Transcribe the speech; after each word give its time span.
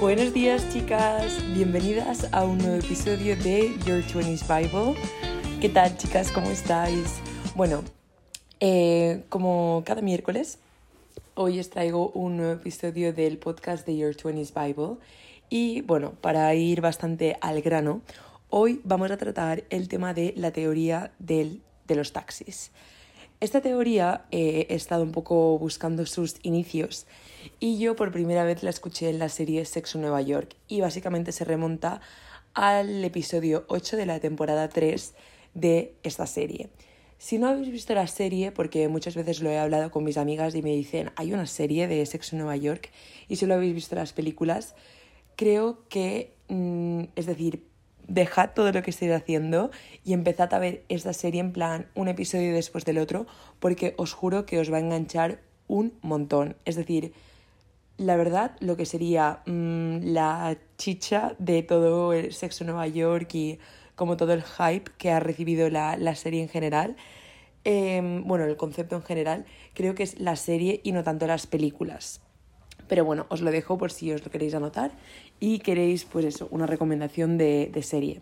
Buenos 0.00 0.34
días 0.34 0.68
chicas, 0.72 1.40
bienvenidas 1.54 2.28
a 2.32 2.44
un 2.44 2.58
nuevo 2.58 2.74
episodio 2.74 3.36
de 3.36 3.72
Your 3.86 4.02
20s 4.02 4.42
Bible. 4.48 5.00
¿Qué 5.60 5.68
tal 5.68 5.96
chicas? 5.96 6.32
¿Cómo 6.32 6.50
estáis? 6.50 7.20
Bueno, 7.54 7.84
eh, 8.58 9.22
como 9.28 9.84
cada 9.86 10.02
miércoles, 10.02 10.58
hoy 11.34 11.60
os 11.60 11.70
traigo 11.70 12.10
un 12.10 12.36
nuevo 12.36 12.54
episodio 12.54 13.12
del 13.12 13.38
podcast 13.38 13.86
de 13.86 13.96
Your 13.96 14.16
20s 14.16 14.52
Bible. 14.52 14.96
Y 15.48 15.82
bueno, 15.82 16.14
para 16.20 16.52
ir 16.56 16.80
bastante 16.80 17.38
al 17.40 17.62
grano, 17.62 18.02
hoy 18.50 18.80
vamos 18.82 19.12
a 19.12 19.16
tratar 19.16 19.62
el 19.70 19.86
tema 19.86 20.12
de 20.12 20.34
la 20.36 20.50
teoría 20.50 21.12
de 21.20 21.60
los 21.88 22.12
taxis. 22.12 22.72
Esta 23.40 23.60
teoría 23.60 24.24
eh, 24.30 24.66
he 24.70 24.74
estado 24.74 25.02
un 25.02 25.12
poco 25.12 25.58
buscando 25.58 26.06
sus 26.06 26.36
inicios 26.42 27.06
y 27.60 27.78
yo 27.78 27.96
por 27.96 28.12
primera 28.12 28.44
vez 28.44 28.62
la 28.62 28.70
escuché 28.70 29.10
en 29.10 29.18
la 29.18 29.28
serie 29.28 29.64
Sexo 29.64 29.98
Nueva 29.98 30.22
York 30.22 30.56
y 30.68 30.80
básicamente 30.80 31.32
se 31.32 31.44
remonta 31.44 32.00
al 32.54 33.04
episodio 33.04 33.64
8 33.68 33.96
de 33.96 34.06
la 34.06 34.20
temporada 34.20 34.68
3 34.68 35.14
de 35.54 35.94
esta 36.04 36.26
serie. 36.26 36.70
Si 37.18 37.38
no 37.38 37.48
habéis 37.48 37.70
visto 37.70 37.94
la 37.94 38.06
serie, 38.06 38.52
porque 38.52 38.88
muchas 38.88 39.14
veces 39.14 39.40
lo 39.40 39.50
he 39.50 39.58
hablado 39.58 39.90
con 39.90 40.04
mis 40.04 40.16
amigas 40.16 40.54
y 40.54 40.62
me 40.62 40.70
dicen, 40.70 41.10
hay 41.16 41.32
una 41.32 41.46
serie 41.46 41.88
de 41.88 42.04
Sexo 42.06 42.36
Nueva 42.36 42.56
York 42.56 42.90
y 43.28 43.36
si 43.36 43.46
lo 43.46 43.54
habéis 43.54 43.74
visto 43.74 43.94
las 43.94 44.12
películas, 44.12 44.74
creo 45.36 45.88
que, 45.88 46.34
mm, 46.48 47.04
es 47.16 47.26
decir, 47.26 47.64
dejad 48.08 48.50
todo 48.54 48.72
lo 48.72 48.82
que 48.82 48.90
estéis 48.90 49.12
haciendo 49.12 49.70
y 50.04 50.12
empezad 50.12 50.52
a 50.54 50.58
ver 50.58 50.84
esta 50.88 51.12
serie 51.12 51.40
en 51.40 51.52
plan 51.52 51.86
un 51.94 52.08
episodio 52.08 52.52
después 52.52 52.84
del 52.84 52.98
otro, 52.98 53.26
porque 53.60 53.94
os 53.96 54.12
juro 54.12 54.46
que 54.46 54.58
os 54.58 54.72
va 54.72 54.76
a 54.76 54.80
enganchar 54.80 55.40
un 55.68 55.94
montón. 56.02 56.56
Es 56.64 56.76
decir, 56.76 57.12
la 57.96 58.16
verdad, 58.16 58.56
lo 58.60 58.76
que 58.76 58.86
sería 58.86 59.40
mm, 59.46 60.12
la 60.12 60.56
chicha 60.76 61.34
de 61.38 61.62
todo 61.62 62.12
el 62.12 62.32
sexo 62.32 62.64
en 62.64 62.68
Nueva 62.68 62.88
York 62.88 63.34
y 63.34 63.58
como 63.94 64.16
todo 64.16 64.32
el 64.32 64.42
hype 64.42 64.90
que 64.98 65.12
ha 65.12 65.20
recibido 65.20 65.70
la, 65.70 66.14
serie 66.16 66.42
en 66.42 66.48
general, 66.48 66.96
em, 67.64 68.24
bueno, 68.24 68.44
el 68.44 68.56
concepto 68.56 68.96
en 68.96 69.02
general, 69.02 69.46
creo 69.74 69.94
que 69.94 70.02
es 70.02 70.18
la 70.18 70.36
serie 70.36 70.80
y 70.82 70.92
no 70.92 71.04
tanto 71.04 71.26
las 71.26 71.46
películas. 71.46 72.23
Pero 72.88 73.04
bueno, 73.04 73.26
os 73.28 73.40
lo 73.40 73.50
dejo 73.50 73.78
por 73.78 73.90
si 73.90 74.12
os 74.12 74.24
lo 74.24 74.30
queréis 74.30 74.54
anotar 74.54 74.92
y 75.40 75.58
queréis, 75.60 76.04
pues 76.04 76.24
eso, 76.24 76.48
una 76.50 76.66
recomendación 76.66 77.38
de, 77.38 77.70
de 77.72 77.82
serie. 77.82 78.20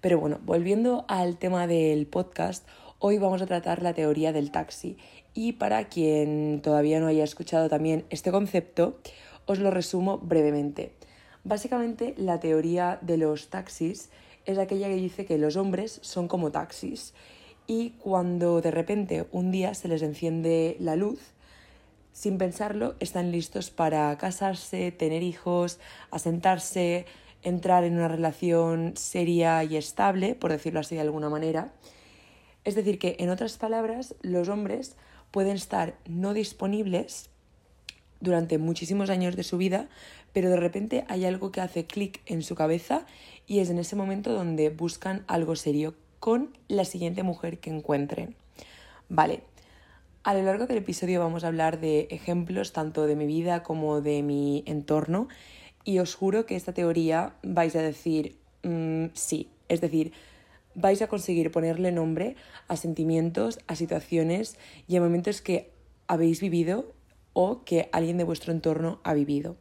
Pero 0.00 0.18
bueno, 0.18 0.40
volviendo 0.44 1.04
al 1.08 1.38
tema 1.38 1.66
del 1.66 2.06
podcast, 2.06 2.66
hoy 2.98 3.18
vamos 3.18 3.42
a 3.42 3.46
tratar 3.46 3.82
la 3.82 3.94
teoría 3.94 4.32
del 4.32 4.50
taxi. 4.50 4.96
Y 5.34 5.52
para 5.52 5.88
quien 5.88 6.60
todavía 6.62 7.00
no 7.00 7.06
haya 7.06 7.24
escuchado 7.24 7.68
también 7.68 8.04
este 8.10 8.30
concepto, 8.30 8.98
os 9.46 9.58
lo 9.58 9.70
resumo 9.70 10.18
brevemente. 10.18 10.92
Básicamente, 11.44 12.14
la 12.16 12.38
teoría 12.38 12.98
de 13.02 13.16
los 13.16 13.48
taxis 13.48 14.10
es 14.44 14.58
aquella 14.58 14.88
que 14.88 14.96
dice 14.96 15.24
que 15.24 15.38
los 15.38 15.56
hombres 15.56 15.98
son 16.02 16.28
como 16.28 16.50
taxis 16.50 17.14
y 17.66 17.90
cuando 17.90 18.60
de 18.60 18.70
repente 18.70 19.26
un 19.32 19.50
día 19.50 19.74
se 19.74 19.88
les 19.88 20.02
enciende 20.02 20.76
la 20.80 20.96
luz, 20.96 21.20
sin 22.12 22.38
pensarlo, 22.38 22.94
están 23.00 23.32
listos 23.32 23.70
para 23.70 24.16
casarse, 24.18 24.92
tener 24.92 25.22
hijos, 25.22 25.78
asentarse, 26.10 27.06
entrar 27.42 27.84
en 27.84 27.96
una 27.96 28.08
relación 28.08 28.92
seria 28.96 29.64
y 29.64 29.76
estable, 29.76 30.34
por 30.34 30.52
decirlo 30.52 30.80
así 30.80 30.94
de 30.94 31.00
alguna 31.00 31.28
manera. 31.28 31.72
Es 32.64 32.74
decir, 32.74 32.98
que 32.98 33.16
en 33.18 33.30
otras 33.30 33.56
palabras, 33.58 34.14
los 34.22 34.48
hombres 34.48 34.96
pueden 35.30 35.56
estar 35.56 35.96
no 36.06 36.34
disponibles 36.34 37.30
durante 38.20 38.58
muchísimos 38.58 39.10
años 39.10 39.34
de 39.34 39.42
su 39.42 39.58
vida, 39.58 39.88
pero 40.32 40.48
de 40.48 40.56
repente 40.56 41.04
hay 41.08 41.24
algo 41.24 41.50
que 41.50 41.60
hace 41.60 41.86
clic 41.86 42.20
en 42.26 42.42
su 42.42 42.54
cabeza 42.54 43.04
y 43.46 43.58
es 43.58 43.70
en 43.70 43.78
ese 43.78 43.96
momento 43.96 44.32
donde 44.32 44.70
buscan 44.70 45.24
algo 45.26 45.56
serio 45.56 45.94
con 46.20 46.56
la 46.68 46.84
siguiente 46.84 47.24
mujer 47.24 47.58
que 47.58 47.70
encuentren. 47.70 48.36
Vale, 49.08 49.42
a 50.24 50.34
lo 50.34 50.42
largo 50.42 50.66
del 50.66 50.78
episodio 50.78 51.20
vamos 51.20 51.42
a 51.42 51.48
hablar 51.48 51.80
de 51.80 52.06
ejemplos 52.10 52.72
tanto 52.72 53.06
de 53.06 53.16
mi 53.16 53.26
vida 53.26 53.62
como 53.62 54.00
de 54.00 54.22
mi 54.22 54.62
entorno 54.66 55.28
y 55.84 55.98
os 55.98 56.14
juro 56.14 56.46
que 56.46 56.54
esta 56.54 56.72
teoría 56.72 57.34
vais 57.42 57.74
a 57.74 57.82
decir 57.82 58.36
mm, 58.62 59.06
sí, 59.14 59.48
es 59.68 59.80
decir, 59.80 60.12
vais 60.76 61.02
a 61.02 61.08
conseguir 61.08 61.50
ponerle 61.50 61.90
nombre 61.90 62.36
a 62.68 62.76
sentimientos, 62.76 63.58
a 63.66 63.74
situaciones 63.74 64.56
y 64.86 64.96
a 64.96 65.00
momentos 65.00 65.42
que 65.42 65.72
habéis 66.06 66.40
vivido 66.40 66.92
o 67.32 67.64
que 67.64 67.88
alguien 67.92 68.16
de 68.16 68.24
vuestro 68.24 68.52
entorno 68.52 69.00
ha 69.02 69.14
vivido. 69.14 69.56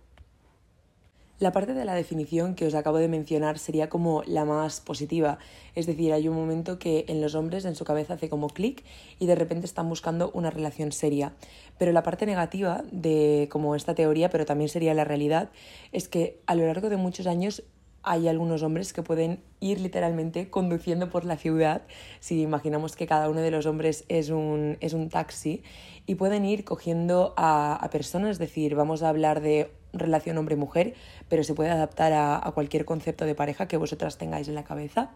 La 1.41 1.51
parte 1.51 1.73
de 1.73 1.85
la 1.85 1.95
definición 1.95 2.53
que 2.53 2.67
os 2.67 2.75
acabo 2.75 2.99
de 2.99 3.07
mencionar 3.07 3.57
sería 3.57 3.89
como 3.89 4.21
la 4.27 4.45
más 4.45 4.79
positiva, 4.79 5.39
es 5.73 5.87
decir, 5.87 6.13
hay 6.13 6.27
un 6.27 6.35
momento 6.35 6.77
que 6.77 7.03
en 7.07 7.19
los 7.19 7.33
hombres 7.33 7.65
en 7.65 7.73
su 7.73 7.83
cabeza 7.83 8.13
hace 8.13 8.29
como 8.29 8.45
clic 8.45 8.83
y 9.17 9.25
de 9.25 9.33
repente 9.33 9.65
están 9.65 9.89
buscando 9.89 10.29
una 10.35 10.51
relación 10.51 10.91
seria. 10.91 11.33
Pero 11.79 11.93
la 11.93 12.03
parte 12.03 12.27
negativa 12.27 12.83
de 12.91 13.49
como 13.51 13.75
esta 13.75 13.95
teoría, 13.95 14.29
pero 14.29 14.45
también 14.45 14.69
sería 14.69 14.93
la 14.93 15.03
realidad, 15.03 15.49
es 15.91 16.07
que 16.07 16.39
a 16.45 16.53
lo 16.53 16.67
largo 16.67 16.91
de 16.91 16.97
muchos 16.97 17.25
años 17.25 17.63
hay 18.03 18.27
algunos 18.27 18.63
hombres 18.63 18.93
que 18.93 19.03
pueden 19.03 19.43
ir 19.59 19.79
literalmente 19.79 20.49
conduciendo 20.49 21.09
por 21.09 21.25
la 21.25 21.37
ciudad, 21.37 21.83
si 22.19 22.41
imaginamos 22.41 22.95
que 22.95 23.07
cada 23.07 23.29
uno 23.29 23.41
de 23.41 23.51
los 23.51 23.65
hombres 23.65 24.05
es 24.07 24.29
un, 24.29 24.77
es 24.79 24.93
un 24.93 25.09
taxi, 25.09 25.63
y 26.05 26.15
pueden 26.15 26.45
ir 26.45 26.63
cogiendo 26.63 27.33
a, 27.37 27.75
a 27.75 27.89
personas, 27.89 28.31
es 28.31 28.39
decir, 28.39 28.75
vamos 28.75 29.03
a 29.03 29.09
hablar 29.09 29.41
de 29.41 29.71
relación 29.93 30.37
hombre-mujer, 30.37 30.95
pero 31.29 31.43
se 31.43 31.53
puede 31.53 31.69
adaptar 31.69 32.13
a, 32.13 32.35
a, 32.35 32.51
cualquier 32.51 32.85
concepto 32.85 33.25
de 33.25 33.35
pareja 33.35 33.67
que 33.67 33.77
vosotras 33.77 34.17
tengáis 34.17 34.47
en 34.47 34.55
la 34.55 34.63
cabeza. 34.63 35.11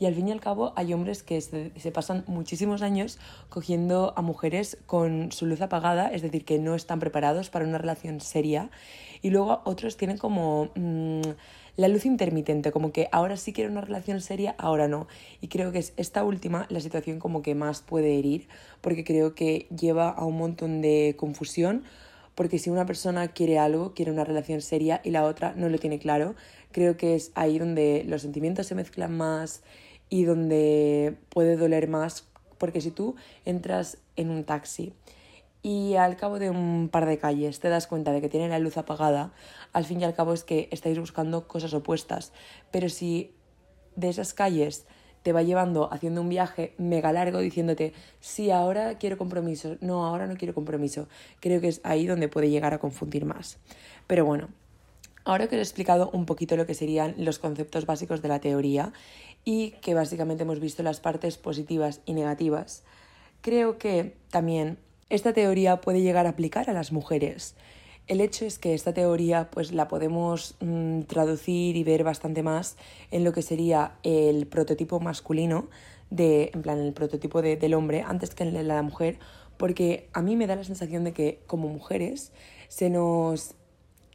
Y 0.00 0.06
al 0.06 0.14
fin 0.14 0.28
y 0.28 0.32
al 0.32 0.40
cabo 0.40 0.72
hay 0.76 0.92
hombres 0.92 1.22
que 1.22 1.40
se, 1.40 1.90
pasan 1.92 2.24
muchísimos 2.26 2.82
años 2.82 3.18
cogiendo 3.48 4.12
a 4.16 4.22
mujeres 4.22 4.78
con 4.86 5.32
su 5.32 5.46
luz 5.46 5.60
apagada, 5.60 6.08
es 6.08 6.22
decir, 6.22 6.44
que 6.44 6.58
no 6.58 6.74
están 6.74 7.00
preparados 7.00 7.50
para 7.50 7.64
una 7.64 7.78
relación 7.78 8.20
seria. 8.20 8.70
Y 9.22 9.30
luego 9.30 9.62
otros 9.64 9.96
tienen 9.96 10.18
como... 10.18 10.70
Mmm, 10.74 11.22
la 11.78 11.86
luz 11.86 12.06
intermitente, 12.06 12.72
como 12.72 12.90
que 12.90 13.08
ahora 13.12 13.36
sí 13.36 13.52
quiero 13.52 13.70
una 13.70 13.80
relación 13.80 14.20
seria, 14.20 14.56
ahora 14.58 14.88
no. 14.88 15.06
Y 15.40 15.46
creo 15.46 15.70
que 15.70 15.78
es 15.78 15.92
esta 15.96 16.24
última 16.24 16.66
la 16.70 16.80
situación 16.80 17.20
como 17.20 17.40
que 17.40 17.54
más 17.54 17.82
puede 17.82 18.18
herir, 18.18 18.48
porque 18.80 19.04
creo 19.04 19.36
que 19.36 19.68
lleva 19.70 20.10
a 20.10 20.24
un 20.24 20.36
montón 20.36 20.82
de 20.82 21.14
confusión, 21.16 21.84
porque 22.34 22.58
si 22.58 22.68
una 22.68 22.84
persona 22.84 23.28
quiere 23.28 23.60
algo, 23.60 23.94
quiere 23.94 24.10
una 24.10 24.24
relación 24.24 24.60
seria 24.60 25.00
y 25.04 25.10
la 25.10 25.22
otra 25.22 25.54
no 25.54 25.68
lo 25.68 25.78
tiene 25.78 26.00
claro, 26.00 26.34
creo 26.72 26.96
que 26.96 27.14
es 27.14 27.30
ahí 27.36 27.60
donde 27.60 28.02
los 28.08 28.22
sentimientos 28.22 28.66
se 28.66 28.74
mezclan 28.74 29.16
más 29.16 29.62
y 30.08 30.24
donde 30.24 31.14
puede 31.28 31.56
doler 31.56 31.86
más, 31.86 32.26
porque 32.58 32.80
si 32.80 32.90
tú 32.90 33.14
entras 33.44 33.98
en 34.16 34.30
un 34.30 34.42
taxi 34.42 34.94
y 35.68 35.96
al 35.96 36.16
cabo 36.16 36.38
de 36.38 36.48
un 36.48 36.88
par 36.90 37.04
de 37.04 37.18
calles 37.18 37.60
te 37.60 37.68
das 37.68 37.86
cuenta 37.86 38.10
de 38.12 38.22
que 38.22 38.30
tiene 38.30 38.48
la 38.48 38.58
luz 38.58 38.78
apagada, 38.78 39.32
al 39.74 39.84
fin 39.84 40.00
y 40.00 40.04
al 40.04 40.14
cabo 40.14 40.32
es 40.32 40.42
que 40.42 40.66
estáis 40.72 40.98
buscando 40.98 41.46
cosas 41.46 41.74
opuestas. 41.74 42.32
Pero 42.70 42.88
si 42.88 43.34
de 43.94 44.08
esas 44.08 44.32
calles 44.32 44.86
te 45.22 45.34
va 45.34 45.42
llevando 45.42 45.92
haciendo 45.92 46.22
un 46.22 46.30
viaje 46.30 46.72
mega 46.78 47.12
largo 47.12 47.40
diciéndote, 47.40 47.92
sí, 48.18 48.50
ahora 48.50 48.96
quiero 48.96 49.18
compromiso, 49.18 49.76
no, 49.82 50.06
ahora 50.06 50.26
no 50.26 50.38
quiero 50.38 50.54
compromiso, 50.54 51.06
creo 51.38 51.60
que 51.60 51.68
es 51.68 51.82
ahí 51.84 52.06
donde 52.06 52.28
puede 52.28 52.48
llegar 52.48 52.72
a 52.72 52.78
confundir 52.78 53.26
más. 53.26 53.58
Pero 54.06 54.24
bueno, 54.24 54.48
ahora 55.24 55.48
que 55.48 55.56
os 55.56 55.60
he 55.60 55.62
explicado 55.64 56.08
un 56.14 56.24
poquito 56.24 56.56
lo 56.56 56.64
que 56.64 56.72
serían 56.72 57.14
los 57.18 57.38
conceptos 57.38 57.84
básicos 57.84 58.22
de 58.22 58.28
la 58.28 58.40
teoría 58.40 58.94
y 59.44 59.72
que 59.82 59.92
básicamente 59.92 60.44
hemos 60.44 60.60
visto 60.60 60.82
las 60.82 61.00
partes 61.00 61.36
positivas 61.36 62.00
y 62.06 62.14
negativas, 62.14 62.84
creo 63.42 63.76
que 63.76 64.16
también 64.30 64.78
esta 65.10 65.32
teoría 65.32 65.80
puede 65.80 66.02
llegar 66.02 66.26
a 66.26 66.30
aplicar 66.30 66.68
a 66.68 66.72
las 66.72 66.92
mujeres. 66.92 67.54
El 68.06 68.20
hecho 68.20 68.46
es 68.46 68.58
que 68.58 68.74
esta 68.74 68.94
teoría 68.94 69.50
pues 69.50 69.72
la 69.72 69.86
podemos 69.86 70.56
mmm, 70.60 71.02
traducir 71.02 71.76
y 71.76 71.84
ver 71.84 72.04
bastante 72.04 72.42
más 72.42 72.76
en 73.10 73.24
lo 73.24 73.32
que 73.32 73.42
sería 73.42 73.92
el 74.02 74.46
prototipo 74.46 74.98
masculino, 74.98 75.68
de, 76.10 76.50
en 76.54 76.62
plan 76.62 76.78
el 76.78 76.94
prototipo 76.94 77.42
de, 77.42 77.56
del 77.56 77.74
hombre, 77.74 78.02
antes 78.02 78.34
que 78.34 78.44
en 78.44 78.54
de 78.54 78.62
la 78.62 78.80
mujer, 78.82 79.18
porque 79.58 80.08
a 80.14 80.22
mí 80.22 80.36
me 80.36 80.46
da 80.46 80.56
la 80.56 80.64
sensación 80.64 81.04
de 81.04 81.12
que 81.12 81.40
como 81.46 81.68
mujeres 81.68 82.32
se 82.68 82.88
nos 82.88 83.54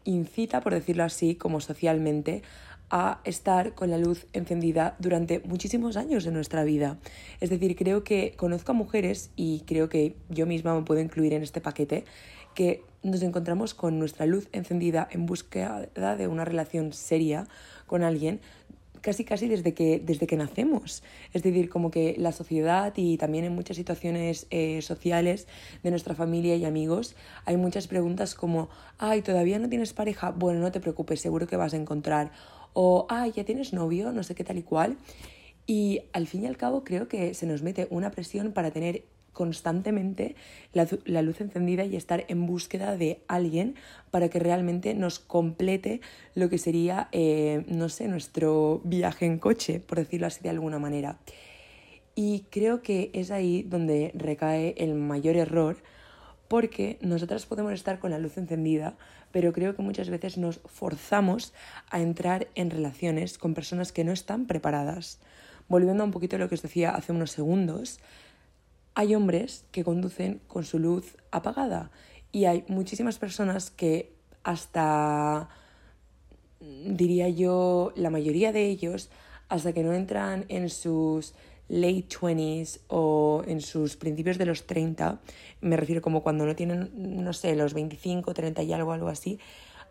incita, 0.03 0.61
por 0.61 0.73
decirlo 0.73 1.03
así, 1.03 1.35
como 1.35 1.61
socialmente, 1.61 2.41
a 2.89 3.21
estar 3.23 3.73
con 3.73 3.89
la 3.89 3.97
luz 3.97 4.27
encendida 4.33 4.95
durante 4.99 5.39
muchísimos 5.39 5.97
años 5.97 6.23
de 6.23 6.31
nuestra 6.31 6.63
vida. 6.63 6.99
Es 7.41 7.49
decir, 7.49 7.75
creo 7.75 8.03
que 8.03 8.33
conozco 8.37 8.71
a 8.71 8.75
mujeres, 8.75 9.31
y 9.35 9.61
creo 9.61 9.89
que 9.89 10.15
yo 10.29 10.45
misma 10.45 10.75
me 10.75 10.83
puedo 10.83 11.01
incluir 11.01 11.33
en 11.33 11.43
este 11.43 11.61
paquete, 11.61 12.05
que 12.53 12.83
nos 13.01 13.21
encontramos 13.21 13.73
con 13.73 13.99
nuestra 13.99 14.25
luz 14.25 14.47
encendida 14.51 15.07
en 15.11 15.25
búsqueda 15.25 16.15
de 16.15 16.27
una 16.27 16.45
relación 16.45 16.93
seria 16.93 17.47
con 17.87 18.03
alguien 18.03 18.39
casi 19.03 19.25
casi 19.25 19.47
desde 19.47 19.73
que, 19.73 20.01
desde 20.03 20.25
que 20.25 20.37
nacemos. 20.37 21.03
Es 21.33 21.43
decir, 21.43 21.69
como 21.69 21.91
que 21.91 22.15
la 22.17 22.31
sociedad 22.31 22.93
y 22.95 23.17
también 23.17 23.43
en 23.43 23.53
muchas 23.53 23.75
situaciones 23.77 24.47
eh, 24.49 24.81
sociales 24.81 25.47
de 25.83 25.91
nuestra 25.91 26.15
familia 26.15 26.55
y 26.55 26.65
amigos 26.65 27.15
hay 27.45 27.57
muchas 27.57 27.87
preguntas 27.87 28.33
como, 28.33 28.69
ay, 28.97 29.21
¿todavía 29.21 29.59
no 29.59 29.67
tienes 29.69 29.93
pareja? 29.93 30.31
Bueno, 30.31 30.61
no 30.61 30.71
te 30.71 30.79
preocupes, 30.79 31.19
seguro 31.19 31.45
que 31.47 31.57
vas 31.57 31.73
a 31.73 31.77
encontrar. 31.77 32.31
O, 32.71 33.05
ay, 33.09 33.33
¿ya 33.35 33.43
tienes 33.43 33.73
novio? 33.73 34.13
No 34.13 34.23
sé 34.23 34.35
qué 34.35 34.45
tal 34.45 34.57
y 34.57 34.63
cual. 34.63 34.97
Y 35.67 36.01
al 36.13 36.25
fin 36.25 36.43
y 36.43 36.47
al 36.47 36.57
cabo 36.57 36.83
creo 36.83 37.07
que 37.09 37.33
se 37.33 37.45
nos 37.45 37.61
mete 37.61 37.87
una 37.89 38.09
presión 38.09 38.53
para 38.53 38.71
tener 38.71 39.03
constantemente 39.33 40.35
la, 40.71 41.21
luz 41.21 41.41
encendida 41.41 41.83
y 41.85 41.95
estar 41.95 42.23
en 42.27 42.45
búsqueda 42.45 42.95
de 42.95 43.19
alguien 43.27 43.75
para 44.11 44.29
que 44.29 44.39
realmente 44.39 44.93
nos 44.93 45.19
complete 45.19 46.01
lo 46.35 46.49
que 46.49 46.57
sería, 46.57 47.09
eh, 47.11 47.63
no 47.67 47.89
sé, 47.89 48.07
nuestro 48.07 48.81
viaje 48.83 49.25
en 49.25 49.39
coche, 49.39 49.79
por 49.79 49.97
decirlo 49.97 50.27
así 50.27 50.41
de 50.41 50.49
alguna 50.49 50.79
manera. 50.79 51.17
Y 52.15 52.45
creo 52.51 52.81
que 52.83 53.09
es 53.13 53.31
ahí 53.31 53.63
donde 53.63 54.11
recae 54.13 54.75
el 54.77 54.93
mayor 54.93 55.35
error, 55.35 55.77
porque 56.47 56.99
nosotras 57.01 57.47
podemos 57.47 57.73
estar 57.73 57.97
con 57.97 58.11
la 58.11 58.19
luz 58.19 58.37
encendida, 58.37 58.95
pero 59.31 59.51
creo 59.51 59.75
que 59.75 59.81
muchas 59.81 60.09
veces 60.09 60.37
nos 60.37 60.59
forzamos 60.65 61.53
a 61.89 61.99
entrar 61.99 62.47
en 62.53 62.69
relaciones 62.69 63.39
con 63.39 63.55
personas 63.55 63.91
que 63.91 64.03
no 64.03 64.11
están 64.11 64.45
preparadas. 64.45 65.19
Volviendo 65.67 66.03
a 66.03 66.05
un 66.05 66.11
poquito 66.11 66.37
lo 66.37 66.49
que 66.49 66.55
os 66.55 66.61
decía 66.61 66.91
hace 66.91 67.11
unos 67.11 67.31
segundos, 67.31 67.99
hay 68.95 69.15
hombres 69.15 69.65
que 69.71 69.83
conducen 69.83 70.41
con 70.47 70.63
su 70.63 70.79
luz 70.79 71.17
apagada 71.31 71.91
y 72.31 72.45
hay 72.45 72.63
muchísimas 72.67 73.17
personas 73.19 73.71
que 73.71 74.13
hasta, 74.43 75.49
diría 76.59 77.29
yo, 77.29 77.93
la 77.95 78.09
mayoría 78.09 78.51
de 78.51 78.67
ellos, 78.67 79.09
hasta 79.49 79.73
que 79.73 79.83
no 79.83 79.93
entran 79.93 80.45
en 80.49 80.69
sus 80.69 81.33
late 81.69 82.07
20s 82.09 82.81
o 82.87 83.43
en 83.47 83.61
sus 83.61 83.95
principios 83.95 84.37
de 84.37 84.45
los 84.45 84.67
30, 84.67 85.19
me 85.61 85.77
refiero 85.77 86.01
como 86.01 86.21
cuando 86.21 86.45
no 86.45 86.55
tienen, 86.55 86.91
no 87.23 87.33
sé, 87.33 87.55
los 87.55 87.73
25, 87.73 88.33
30 88.33 88.63
y 88.63 88.73
algo, 88.73 88.91
algo 88.91 89.07
así, 89.07 89.39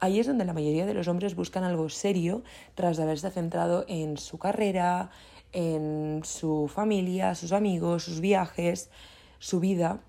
ahí 0.03 0.19
es 0.19 0.27
donde 0.27 0.45
la 0.45 0.53
mayoría 0.53 0.85
de 0.85 0.95
los 0.95 1.07
hombres 1.07 1.37
buscan 1.37 1.63
algo 1.63 1.89
serio 1.89 2.43
tras 2.75 2.99
haberse 2.99 3.31
centrado 3.31 3.85
en 3.87 4.19
su 4.19 4.37
carrera, 4.37 5.11
en 5.53 6.23
su 6.25 6.69
familia, 6.69 7.37
sus 7.37 7.53
amigos, 7.53 8.03
sus 8.03 8.21
viajes, 8.21 8.91
su 9.39 9.61
vida. 9.61 10.01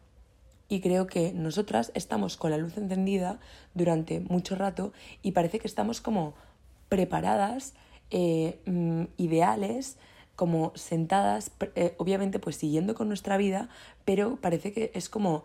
Y 0.67 0.81
creo 0.81 1.05
que 1.05 1.31
nosotras 1.31 1.91
estamos 1.93 2.37
con 2.37 2.49
la 2.49 2.57
luz 2.57 2.75
encendida 2.75 3.39
durante 3.75 4.19
mucho 4.19 4.55
rato 4.55 4.93
y 5.21 5.33
parece 5.33 5.59
que 5.59 5.67
estamos 5.67 6.01
como 6.01 6.33
preparadas, 6.89 7.75
eh, 8.09 8.61
mm, 8.65 9.03
ideales, 9.17 9.97
como 10.35 10.71
sentadas, 10.73 11.51
eh, 11.75 11.93
obviamente 11.99 12.39
pues 12.39 12.55
siguiendo 12.55 12.95
con 12.95 13.09
nuestra 13.09 13.37
vida, 13.37 13.69
pero 14.05 14.37
parece 14.37 14.73
que 14.73 14.91
es 14.95 15.07
como 15.07 15.43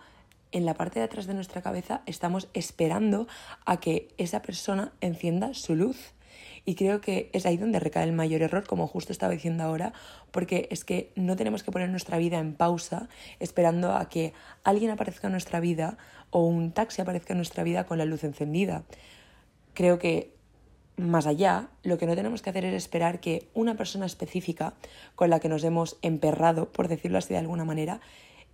en 0.53 0.67
la 0.67 0.75
parte 0.75 0.99
de 0.99 1.05
atrás 1.05 1.27
de 1.27 1.35
nuestra 1.35 1.63
cabeza 1.63 2.03
estamos 2.07 2.49
esperando 2.55 3.27
a 3.65 3.81
que 3.81 4.09
esa 4.19 4.43
persona 4.43 4.93
encienda 5.01 5.55
su 5.55 5.75
luz. 5.75 6.13
Y 6.65 6.75
creo 6.75 7.01
que 7.01 7.31
es 7.33 7.47
ahí 7.47 7.57
donde 7.57 7.81
recae 7.81 8.05
el 8.05 8.13
mayor 8.13 8.43
error, 8.43 8.67
como 8.67 8.87
justo 8.87 9.13
estaba 9.13 9.33
diciendo 9.33 9.65
ahora, 9.65 9.93
porque 10.31 10.69
es 10.71 10.85
que 10.85 11.11
no 11.17 11.35
tenemos 11.37 11.63
que 11.63 11.73
poner 11.73 11.89
nuestra 11.89 12.19
vida 12.19 12.39
en 12.39 12.55
pausa 12.55 13.09
esperando 13.41 13.93
a 13.93 14.09
que 14.09 14.35
alguien 14.65 14.91
aparezca 14.91 15.29
en 15.29 15.33
nuestra 15.33 15.61
vida 15.61 15.97
o 16.31 16.45
un 16.45 16.73
taxi 16.73 17.01
aparezca 17.01 17.33
en 17.33 17.39
nuestra 17.39 17.65
vida 17.65 17.87
con 17.87 17.99
la 17.99 18.05
luz 18.05 18.23
encendida. 18.23 18.85
Creo 19.73 19.99
que 19.99 20.35
más 20.99 21.27
allá, 21.27 21.69
lo 21.85 21.97
que 21.97 22.07
no 22.07 22.17
tenemos 22.17 22.43
que 22.43 22.51
hacer 22.51 22.65
es 22.65 22.75
esperar 22.75 23.21
que 23.21 23.49
una 23.55 23.77
persona 23.77 24.05
específica 24.05 24.75
con 25.15 25.31
la 25.31 25.41
que 25.41 25.49
nos 25.49 25.65
hemos 25.65 25.97
emperrado, 26.03 26.71
por 26.73 26.89
decirlo 26.89 27.19
así 27.19 27.33
de 27.33 27.39
alguna 27.39 27.65
manera, 27.65 28.01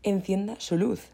encienda 0.02 0.54
su 0.58 0.76
luz. 0.76 1.08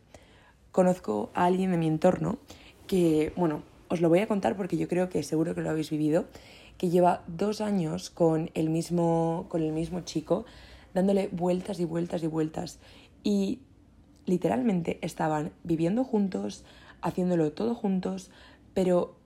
Conozco 0.72 1.31
a 1.34 1.46
alguien 1.46 1.72
de 1.72 1.76
mi 1.76 1.87
entorno 1.87 2.38
que, 2.87 3.32
bueno, 3.37 3.62
os 3.88 4.00
lo 4.00 4.08
voy 4.08 4.20
a 4.20 4.28
contar 4.28 4.56
porque 4.56 4.76
yo 4.76 4.88
creo 4.88 5.08
que 5.08 5.22
seguro 5.22 5.55
que 5.55 5.61
lo 5.61 5.70
habéis 5.70 5.90
vivido, 5.90 6.26
que 6.78 6.90
lleva 6.90 7.22
dos 7.26 7.61
años 7.61 8.11
con 8.11 8.50
el 8.55 8.70
mismo, 8.70 9.46
con 9.49 9.62
el 9.62 9.72
mismo 9.72 10.00
chico, 10.00 10.44
dándole 10.94 11.28
vueltas 11.32 11.81
y 11.81 11.84
vueltas 11.84 12.22
y 12.22 12.26
vueltas. 12.26 12.78
Y 13.22 13.61
literalmente 14.26 14.99
estaban 15.02 15.52
viviendo 15.64 16.05
juntos, 16.05 16.64
haciéndolo 17.02 17.52
todo 17.52 17.75
juntos, 17.75 18.31
pero 18.75 19.16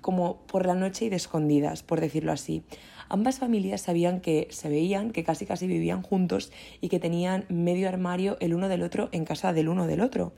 como 0.00 0.38
por 0.46 0.66
la 0.66 0.74
noche 0.74 1.04
y 1.04 1.08
de 1.10 1.16
escondidas, 1.16 1.82
por 1.82 2.00
decirlo 2.00 2.32
así. 2.32 2.62
Ambas 3.08 3.38
familias 3.38 3.82
sabían 3.82 4.20
que 4.20 4.46
se 4.50 4.68
veían, 4.68 5.10
que 5.10 5.24
casi 5.24 5.44
casi 5.44 5.66
vivían 5.66 6.02
juntos 6.02 6.52
y 6.80 6.88
que 6.88 7.00
tenían 7.00 7.44
medio 7.48 7.88
armario 7.88 8.36
el 8.40 8.54
uno 8.54 8.68
del 8.68 8.82
otro 8.82 9.08
en 9.12 9.24
casa 9.24 9.52
del 9.52 9.68
uno 9.68 9.86
del 9.86 10.00
otro 10.00 10.32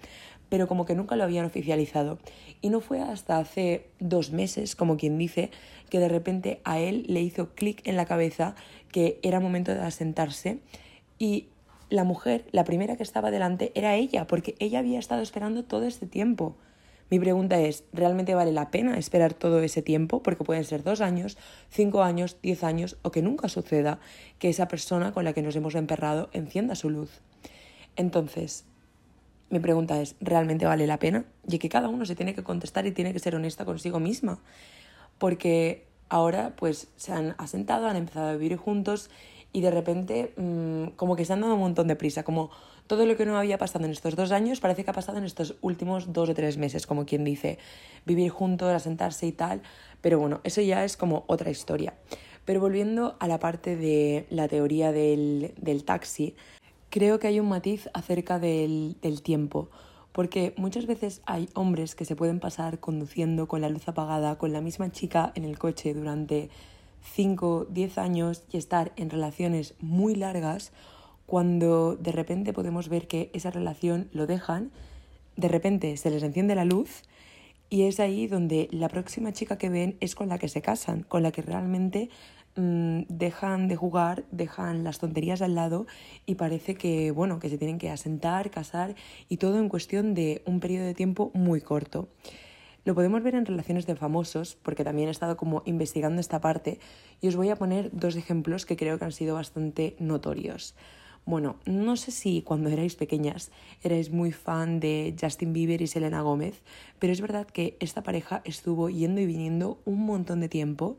pero 0.52 0.68
como 0.68 0.84
que 0.84 0.94
nunca 0.94 1.16
lo 1.16 1.24
habían 1.24 1.46
oficializado. 1.46 2.18
Y 2.60 2.68
no 2.68 2.82
fue 2.82 3.00
hasta 3.00 3.38
hace 3.38 3.86
dos 4.00 4.32
meses, 4.32 4.76
como 4.76 4.98
quien 4.98 5.16
dice, 5.16 5.50
que 5.88 5.98
de 5.98 6.10
repente 6.10 6.60
a 6.64 6.78
él 6.78 7.06
le 7.08 7.22
hizo 7.22 7.54
clic 7.54 7.80
en 7.88 7.96
la 7.96 8.04
cabeza 8.04 8.54
que 8.90 9.18
era 9.22 9.40
momento 9.40 9.72
de 9.72 9.80
asentarse 9.80 10.58
y 11.18 11.46
la 11.88 12.04
mujer, 12.04 12.44
la 12.52 12.64
primera 12.64 12.98
que 12.98 13.02
estaba 13.02 13.30
delante, 13.30 13.72
era 13.74 13.94
ella, 13.94 14.26
porque 14.26 14.54
ella 14.58 14.80
había 14.80 14.98
estado 14.98 15.22
esperando 15.22 15.64
todo 15.64 15.86
este 15.86 16.06
tiempo. 16.06 16.54
Mi 17.08 17.18
pregunta 17.18 17.58
es, 17.58 17.84
¿realmente 17.94 18.34
vale 18.34 18.52
la 18.52 18.70
pena 18.70 18.98
esperar 18.98 19.32
todo 19.32 19.62
ese 19.62 19.80
tiempo? 19.80 20.22
Porque 20.22 20.44
pueden 20.44 20.64
ser 20.64 20.82
dos 20.82 21.00
años, 21.00 21.38
cinco 21.70 22.02
años, 22.02 22.36
diez 22.42 22.62
años 22.62 22.98
o 23.00 23.10
que 23.10 23.22
nunca 23.22 23.48
suceda 23.48 24.00
que 24.38 24.50
esa 24.50 24.68
persona 24.68 25.12
con 25.12 25.24
la 25.24 25.32
que 25.32 25.40
nos 25.40 25.56
hemos 25.56 25.76
emperrado 25.76 26.28
encienda 26.34 26.74
su 26.74 26.90
luz. 26.90 27.22
Entonces, 27.96 28.66
mi 29.52 29.60
pregunta 29.60 30.00
es, 30.00 30.16
¿realmente 30.20 30.64
vale 30.64 30.86
la 30.86 30.98
pena? 30.98 31.26
Y 31.46 31.58
que 31.58 31.68
cada 31.68 31.88
uno 31.88 32.06
se 32.06 32.16
tiene 32.16 32.34
que 32.34 32.42
contestar 32.42 32.86
y 32.86 32.92
tiene 32.92 33.12
que 33.12 33.18
ser 33.18 33.34
honesta 33.34 33.66
consigo 33.66 34.00
misma. 34.00 34.38
Porque 35.18 35.86
ahora 36.08 36.54
pues 36.56 36.88
se 36.96 37.12
han 37.12 37.34
asentado, 37.36 37.86
han 37.86 37.96
empezado 37.96 38.28
a 38.28 38.32
vivir 38.32 38.56
juntos 38.56 39.10
y 39.52 39.60
de 39.60 39.70
repente 39.70 40.32
mm, 40.38 40.96
como 40.96 41.16
que 41.16 41.26
se 41.26 41.34
han 41.34 41.42
dado 41.42 41.54
un 41.54 41.60
montón 41.60 41.86
de 41.86 41.96
prisa, 41.96 42.22
como 42.22 42.50
todo 42.86 43.04
lo 43.04 43.14
que 43.16 43.26
no 43.26 43.38
había 43.38 43.58
pasado 43.58 43.84
en 43.84 43.90
estos 43.90 44.16
dos 44.16 44.32
años 44.32 44.60
parece 44.60 44.84
que 44.84 44.90
ha 44.90 44.94
pasado 44.94 45.18
en 45.18 45.24
estos 45.24 45.56
últimos 45.60 46.14
dos 46.14 46.30
o 46.30 46.34
tres 46.34 46.56
meses, 46.56 46.86
como 46.86 47.04
quien 47.04 47.22
dice, 47.22 47.58
vivir 48.06 48.30
juntos, 48.30 48.72
asentarse 48.72 49.26
y 49.26 49.32
tal, 49.32 49.60
pero 50.00 50.18
bueno, 50.18 50.40
eso 50.44 50.62
ya 50.62 50.82
es 50.82 50.96
como 50.96 51.24
otra 51.26 51.50
historia. 51.50 51.92
Pero 52.46 52.60
volviendo 52.60 53.16
a 53.20 53.28
la 53.28 53.38
parte 53.38 53.76
de 53.76 54.26
la 54.30 54.48
teoría 54.48 54.92
del, 54.92 55.52
del 55.58 55.84
taxi, 55.84 56.34
creo 56.92 57.18
que 57.18 57.26
hay 57.26 57.40
un 57.40 57.48
matiz 57.48 57.88
acerca 57.94 58.38
del, 58.38 58.96
tiempo, 59.24 59.70
porque 60.12 60.52
muchas 60.58 60.84
veces 60.84 61.22
hay 61.24 61.48
hombres 61.54 61.94
que 61.94 62.04
se 62.04 62.16
pueden 62.16 62.38
pasar 62.38 62.80
conduciendo 62.80 63.48
con 63.48 63.62
la 63.62 63.70
luz 63.70 63.88
apagada, 63.88 64.36
con 64.36 64.52
la 64.52 64.60
misma 64.60 64.92
chica 64.92 65.32
en 65.34 65.44
el 65.44 65.58
coche 65.58 65.94
durante 65.94 66.50
5, 67.14 67.68
10 67.70 67.96
años 67.96 68.44
y 68.52 68.58
estar 68.58 68.92
en 68.96 69.08
relaciones 69.08 69.72
muy 69.80 70.14
largas, 70.14 70.70
cuando 71.24 71.96
de 71.96 72.12
repente 72.12 72.52
podemos 72.52 72.90
ver 72.90 73.08
que 73.08 73.30
esa 73.32 73.50
relación 73.50 74.10
lo 74.12 74.26
dejan, 74.26 74.70
de 75.36 75.48
repente 75.48 75.96
se 75.96 76.10
les 76.10 76.22
enciende 76.22 76.54
la 76.54 76.66
luz 76.66 77.04
y 77.70 77.84
es 77.84 78.00
ahí 78.00 78.26
donde 78.26 78.68
la 78.70 78.90
próxima 78.90 79.32
chica 79.32 79.56
que 79.56 79.70
ven 79.70 79.96
es 80.00 80.14
con 80.14 80.28
la 80.28 80.36
que 80.36 80.50
se 80.50 80.60
casan, 80.60 81.04
con 81.04 81.22
la 81.22 81.32
que 81.32 81.40
realmente 81.40 82.10
Mm, 82.54 83.04
dejan 83.08 83.66
de 83.66 83.76
jugar, 83.76 84.24
dejan 84.30 84.84
las 84.84 84.98
tonterías 84.98 85.40
al 85.40 85.54
lado 85.54 85.86
y 86.26 86.34
parece 86.34 86.74
que, 86.74 87.10
bueno, 87.10 87.38
que 87.38 87.48
se 87.48 87.56
tienen 87.56 87.78
que 87.78 87.88
asentar, 87.88 88.50
casar 88.50 88.94
y 89.30 89.38
todo 89.38 89.58
en 89.58 89.70
cuestión 89.70 90.12
de 90.12 90.42
un 90.44 90.60
periodo 90.60 90.84
de 90.84 90.92
tiempo 90.92 91.30
muy 91.32 91.62
corto. 91.62 92.08
Lo 92.84 92.94
podemos 92.94 93.22
ver 93.22 93.36
en 93.36 93.46
relaciones 93.46 93.86
de 93.86 93.96
famosos, 93.96 94.58
porque 94.62 94.84
también 94.84 95.08
he 95.08 95.12
estado 95.12 95.36
como 95.36 95.62
investigando 95.64 96.20
esta 96.20 96.40
parte, 96.40 96.78
y 97.20 97.28
os 97.28 97.36
voy 97.36 97.48
a 97.48 97.56
poner 97.56 97.90
dos 97.92 98.16
ejemplos 98.16 98.66
que 98.66 98.76
creo 98.76 98.98
que 98.98 99.04
han 99.04 99.12
sido 99.12 99.36
bastante 99.36 99.96
notorios. 99.98 100.74
Bueno, 101.24 101.56
no 101.64 101.96
sé 101.96 102.10
si 102.10 102.42
cuando 102.42 102.68
erais 102.68 102.96
pequeñas 102.96 103.52
erais 103.82 104.10
muy 104.10 104.32
fan 104.32 104.80
de 104.80 105.14
Justin 105.18 105.52
Bieber 105.52 105.80
y 105.80 105.86
Selena 105.86 106.20
Gómez, 106.20 106.60
pero 106.98 107.12
es 107.12 107.20
verdad 107.20 107.46
que 107.46 107.76
esta 107.78 108.02
pareja 108.02 108.42
estuvo 108.44 108.90
yendo 108.90 109.20
y 109.20 109.26
viniendo 109.26 109.80
un 109.84 110.04
montón 110.04 110.40
de 110.40 110.48
tiempo 110.48 110.98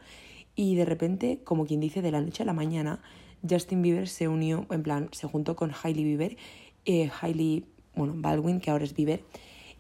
y 0.56 0.76
de 0.76 0.86
repente, 0.86 1.40
como 1.44 1.66
quien 1.66 1.80
dice, 1.80 2.02
de 2.02 2.12
la 2.12 2.22
noche 2.22 2.44
a 2.44 2.46
la 2.46 2.54
mañana, 2.54 3.02
Justin 3.48 3.82
Bieber 3.82 4.08
se 4.08 4.28
unió, 4.28 4.66
en 4.70 4.84
plan, 4.84 5.10
se 5.12 5.28
juntó 5.28 5.56
con 5.56 5.72
Hailey 5.72 6.04
Bieber, 6.04 6.38
eh, 6.86 7.10
Hailey, 7.22 7.66
bueno, 7.96 8.14
Baldwin, 8.16 8.60
que 8.60 8.72
ahora 8.72 8.84
es 8.84 8.94
Bieber, 8.94 9.24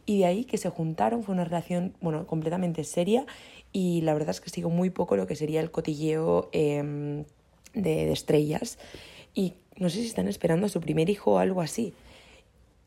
y 0.05 0.19
de 0.19 0.25
ahí 0.25 0.43
que 0.45 0.57
se 0.57 0.69
juntaron, 0.69 1.23
fue 1.23 1.33
una 1.33 1.45
relación, 1.45 1.93
bueno, 2.01 2.27
completamente 2.27 2.83
seria, 2.83 3.25
y 3.71 4.01
la 4.01 4.13
verdad 4.13 4.31
es 4.31 4.41
que 4.41 4.49
sigo 4.49 4.69
muy 4.69 4.89
poco 4.89 5.15
lo 5.15 5.27
que 5.27 5.35
sería 5.35 5.61
el 5.61 5.71
cotilleo 5.71 6.49
em, 6.51 7.23
de, 7.73 8.05
de 8.05 8.11
estrellas, 8.11 8.79
y 9.33 9.53
no 9.77 9.89
sé 9.89 9.97
si 9.97 10.07
están 10.07 10.27
esperando 10.27 10.65
a 10.65 10.69
su 10.69 10.81
primer 10.81 11.09
hijo 11.09 11.33
o 11.33 11.37
algo 11.37 11.61
así. 11.61 11.93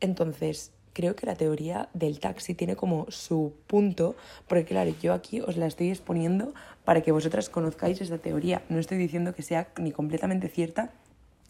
Entonces, 0.00 0.72
creo 0.96 1.14
que 1.14 1.26
la 1.26 1.34
teoría 1.34 1.90
del 1.92 2.20
taxi 2.20 2.54
tiene 2.54 2.74
como 2.74 3.04
su 3.10 3.52
punto, 3.66 4.16
porque 4.48 4.64
claro, 4.64 4.94
yo 5.02 5.12
aquí 5.12 5.42
os 5.42 5.58
la 5.58 5.66
estoy 5.66 5.90
exponiendo 5.90 6.54
para 6.86 7.02
que 7.02 7.12
vosotras 7.12 7.50
conozcáis 7.50 8.00
esta 8.00 8.16
teoría. 8.16 8.62
No 8.70 8.78
estoy 8.78 8.96
diciendo 8.96 9.34
que 9.34 9.42
sea 9.42 9.68
ni 9.78 9.92
completamente 9.92 10.48
cierta, 10.48 10.92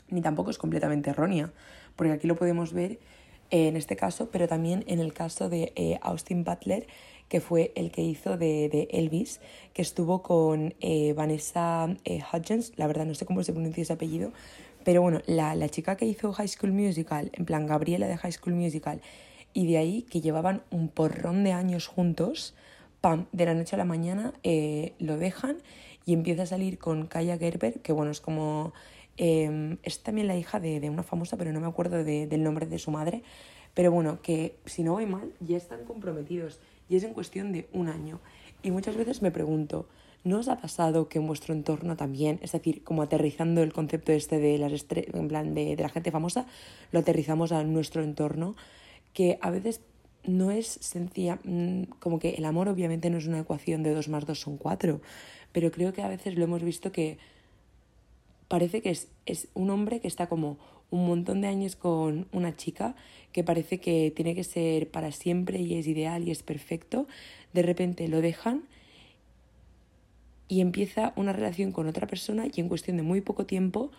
ni 0.08 0.20
tampoco 0.20 0.50
es 0.50 0.58
completamente 0.58 1.10
errónea, 1.10 1.52
porque 1.94 2.10
aquí 2.10 2.26
lo 2.26 2.34
podemos 2.34 2.72
ver 2.72 2.98
en 3.52 3.76
este 3.76 3.94
caso, 3.94 4.30
pero 4.32 4.48
también 4.48 4.82
en 4.88 4.98
el 4.98 5.12
caso 5.12 5.48
de 5.48 5.72
eh, 5.76 6.00
Austin 6.02 6.42
Butler, 6.42 6.88
que 7.28 7.40
fue 7.40 7.70
el 7.76 7.92
que 7.92 8.02
hizo 8.02 8.36
de, 8.36 8.88
Elvis, 8.90 9.40
que 9.74 9.82
estuvo 9.82 10.24
con 10.24 10.74
eh, 10.80 11.12
Vanessa 11.12 11.86
eh, 12.04 12.20
Hudgens, 12.32 12.72
la 12.74 12.88
verdad 12.88 13.06
no 13.06 13.14
sé 13.14 13.26
cómo 13.26 13.44
se 13.44 13.52
pronuncia 13.52 13.82
ese 13.82 13.92
apellido, 13.92 14.32
pero 14.84 15.02
bueno, 15.02 15.20
la, 15.26 15.54
la 15.54 15.68
chica 15.68 15.96
que 15.96 16.04
hizo 16.04 16.32
High 16.32 16.48
School 16.48 16.72
Musical, 16.72 17.30
en 17.32 17.44
plan 17.44 17.66
Gabriela 17.66 18.06
de 18.06 18.16
High 18.16 18.30
School 18.30 18.54
Musical, 18.54 19.00
y 19.56 19.66
de 19.66 19.78
ahí 19.78 20.02
que 20.02 20.20
llevaban 20.20 20.62
un 20.70 20.88
porrón 20.88 21.42
de 21.42 21.52
años 21.52 21.86
juntos, 21.86 22.54
pam, 23.00 23.26
de 23.32 23.46
la 23.46 23.54
noche 23.54 23.74
a 23.74 23.78
la 23.78 23.84
mañana 23.84 24.34
lo 24.98 25.16
dejan 25.16 25.56
y 26.04 26.12
empieza 26.12 26.42
a 26.42 26.46
salir 26.46 26.78
con 26.78 27.06
Kaya 27.06 27.38
Gerber, 27.38 27.80
que 27.80 27.92
bueno, 27.92 28.10
es 28.10 28.20
como 28.20 28.72
Em, 29.16 29.78
es 29.82 30.02
también 30.02 30.26
la 30.26 30.36
hija 30.36 30.60
de, 30.60 30.90
una 30.90 31.02
famosa, 31.02 31.36
pero 31.36 31.52
no 31.52 31.60
me 31.60 31.66
acuerdo 31.66 32.04
del 32.04 32.42
nombre 32.42 32.66
de 32.66 32.78
su 32.78 32.90
madre. 32.90 33.22
Pero 33.74 33.90
bueno, 33.90 34.20
que 34.22 34.56
si 34.64 34.82
no 34.82 34.92
voy 34.92 35.06
mal, 35.06 35.32
ya 35.40 35.56
están 35.56 35.84
comprometidos 35.84 36.60
y 36.88 36.96
es 36.96 37.04
en 37.04 37.12
cuestión 37.12 37.52
de 37.52 37.68
un 37.72 37.88
año. 37.88 38.20
Y 38.62 38.70
muchas 38.70 38.96
veces 38.96 39.22
me 39.22 39.30
pregunto, 39.30 39.86
¿no 40.24 40.38
os 40.38 40.48
ha 40.48 40.56
pasado 40.56 41.08
que 41.08 41.18
en 41.18 41.26
vuestro 41.26 41.54
entorno 41.54 41.96
también, 41.96 42.38
es 42.42 42.52
decir, 42.52 42.82
como 42.84 43.02
aterrizando 43.02 43.62
el 43.62 43.72
concepto 43.72 44.12
este 44.12 44.38
de 44.38 44.58
las 44.58 44.86
en 44.90 45.28
plan 45.28 45.54
de, 45.54 45.76
de 45.76 45.82
la 45.82 45.88
gente 45.88 46.10
famosa, 46.10 46.46
lo 46.90 47.00
aterrizamos 47.00 47.52
a 47.52 47.62
nuestro 47.64 48.02
entorno, 48.02 48.56
que 49.16 49.38
a 49.40 49.50
veces 49.50 49.80
no 50.24 50.50
es 50.50 50.66
sencilla, 50.66 51.40
mm, 51.42 51.84
como 52.00 52.18
que 52.18 52.34
el 52.34 52.44
amor 52.44 52.68
obviamente 52.68 53.08
no 53.08 53.16
es 53.16 53.26
una 53.26 53.40
ecuación 53.40 53.82
de 53.82 53.94
2 53.94 54.10
más 54.10 54.26
2 54.26 54.38
son 54.38 54.58
4, 54.58 55.00
pero 55.52 55.70
creo 55.70 55.94
que 55.94 56.02
a 56.02 56.08
veces 56.08 56.36
lo 56.36 56.44
hemos 56.44 56.62
visto 56.62 56.92
que 56.92 57.16
parece 58.46 58.82
que 58.82 58.90
es, 58.90 59.08
es 59.24 59.48
un 59.54 59.70
hombre 59.70 60.00
que 60.00 60.08
está 60.08 60.28
como 60.28 60.58
un 60.90 61.06
montón 61.06 61.40
de 61.40 61.48
años 61.48 61.76
con 61.76 62.28
una 62.30 62.56
chica 62.56 62.94
que 63.32 63.42
parece 63.42 63.80
que 63.80 64.12
tiene 64.14 64.34
que 64.34 64.44
ser 64.44 64.90
para 64.90 65.12
siempre 65.12 65.60
y 65.60 65.78
es 65.78 65.86
ideal 65.86 66.28
y 66.28 66.30
es 66.30 66.42
perfecto, 66.42 67.08
de 67.54 67.62
repente 67.62 68.08
lo 68.08 68.20
dejan 68.20 68.64
y 70.46 70.60
empieza 70.60 71.14
una 71.16 71.32
relación 71.32 71.72
con 71.72 71.88
otra 71.88 72.06
persona 72.06 72.48
y 72.52 72.60
en 72.60 72.68
cuestión 72.68 72.98
de 72.98 73.02
muy 73.02 73.22
poco 73.22 73.46
tiempo 73.46 73.90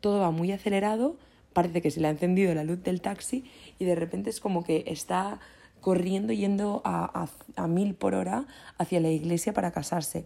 todo 0.00 0.20
va 0.20 0.30
muy 0.30 0.50
acelerado, 0.50 1.18
parece 1.52 1.82
que 1.82 1.90
se 1.90 2.00
le 2.00 2.08
ha 2.08 2.10
encendido 2.10 2.54
la 2.54 2.64
luz 2.64 2.82
del 2.82 3.00
taxi 3.00 3.44
y 3.78 3.84
de 3.84 3.94
repente 3.94 4.30
es 4.30 4.40
como 4.40 4.64
que 4.64 4.84
está 4.86 5.40
corriendo 5.80 6.32
yendo 6.32 6.80
a, 6.84 7.24
a, 7.24 7.62
a 7.62 7.66
mil 7.66 7.94
por 7.94 8.14
hora 8.14 8.46
hacia 8.78 9.00
la 9.00 9.10
iglesia 9.10 9.52
para 9.52 9.72
casarse. 9.72 10.24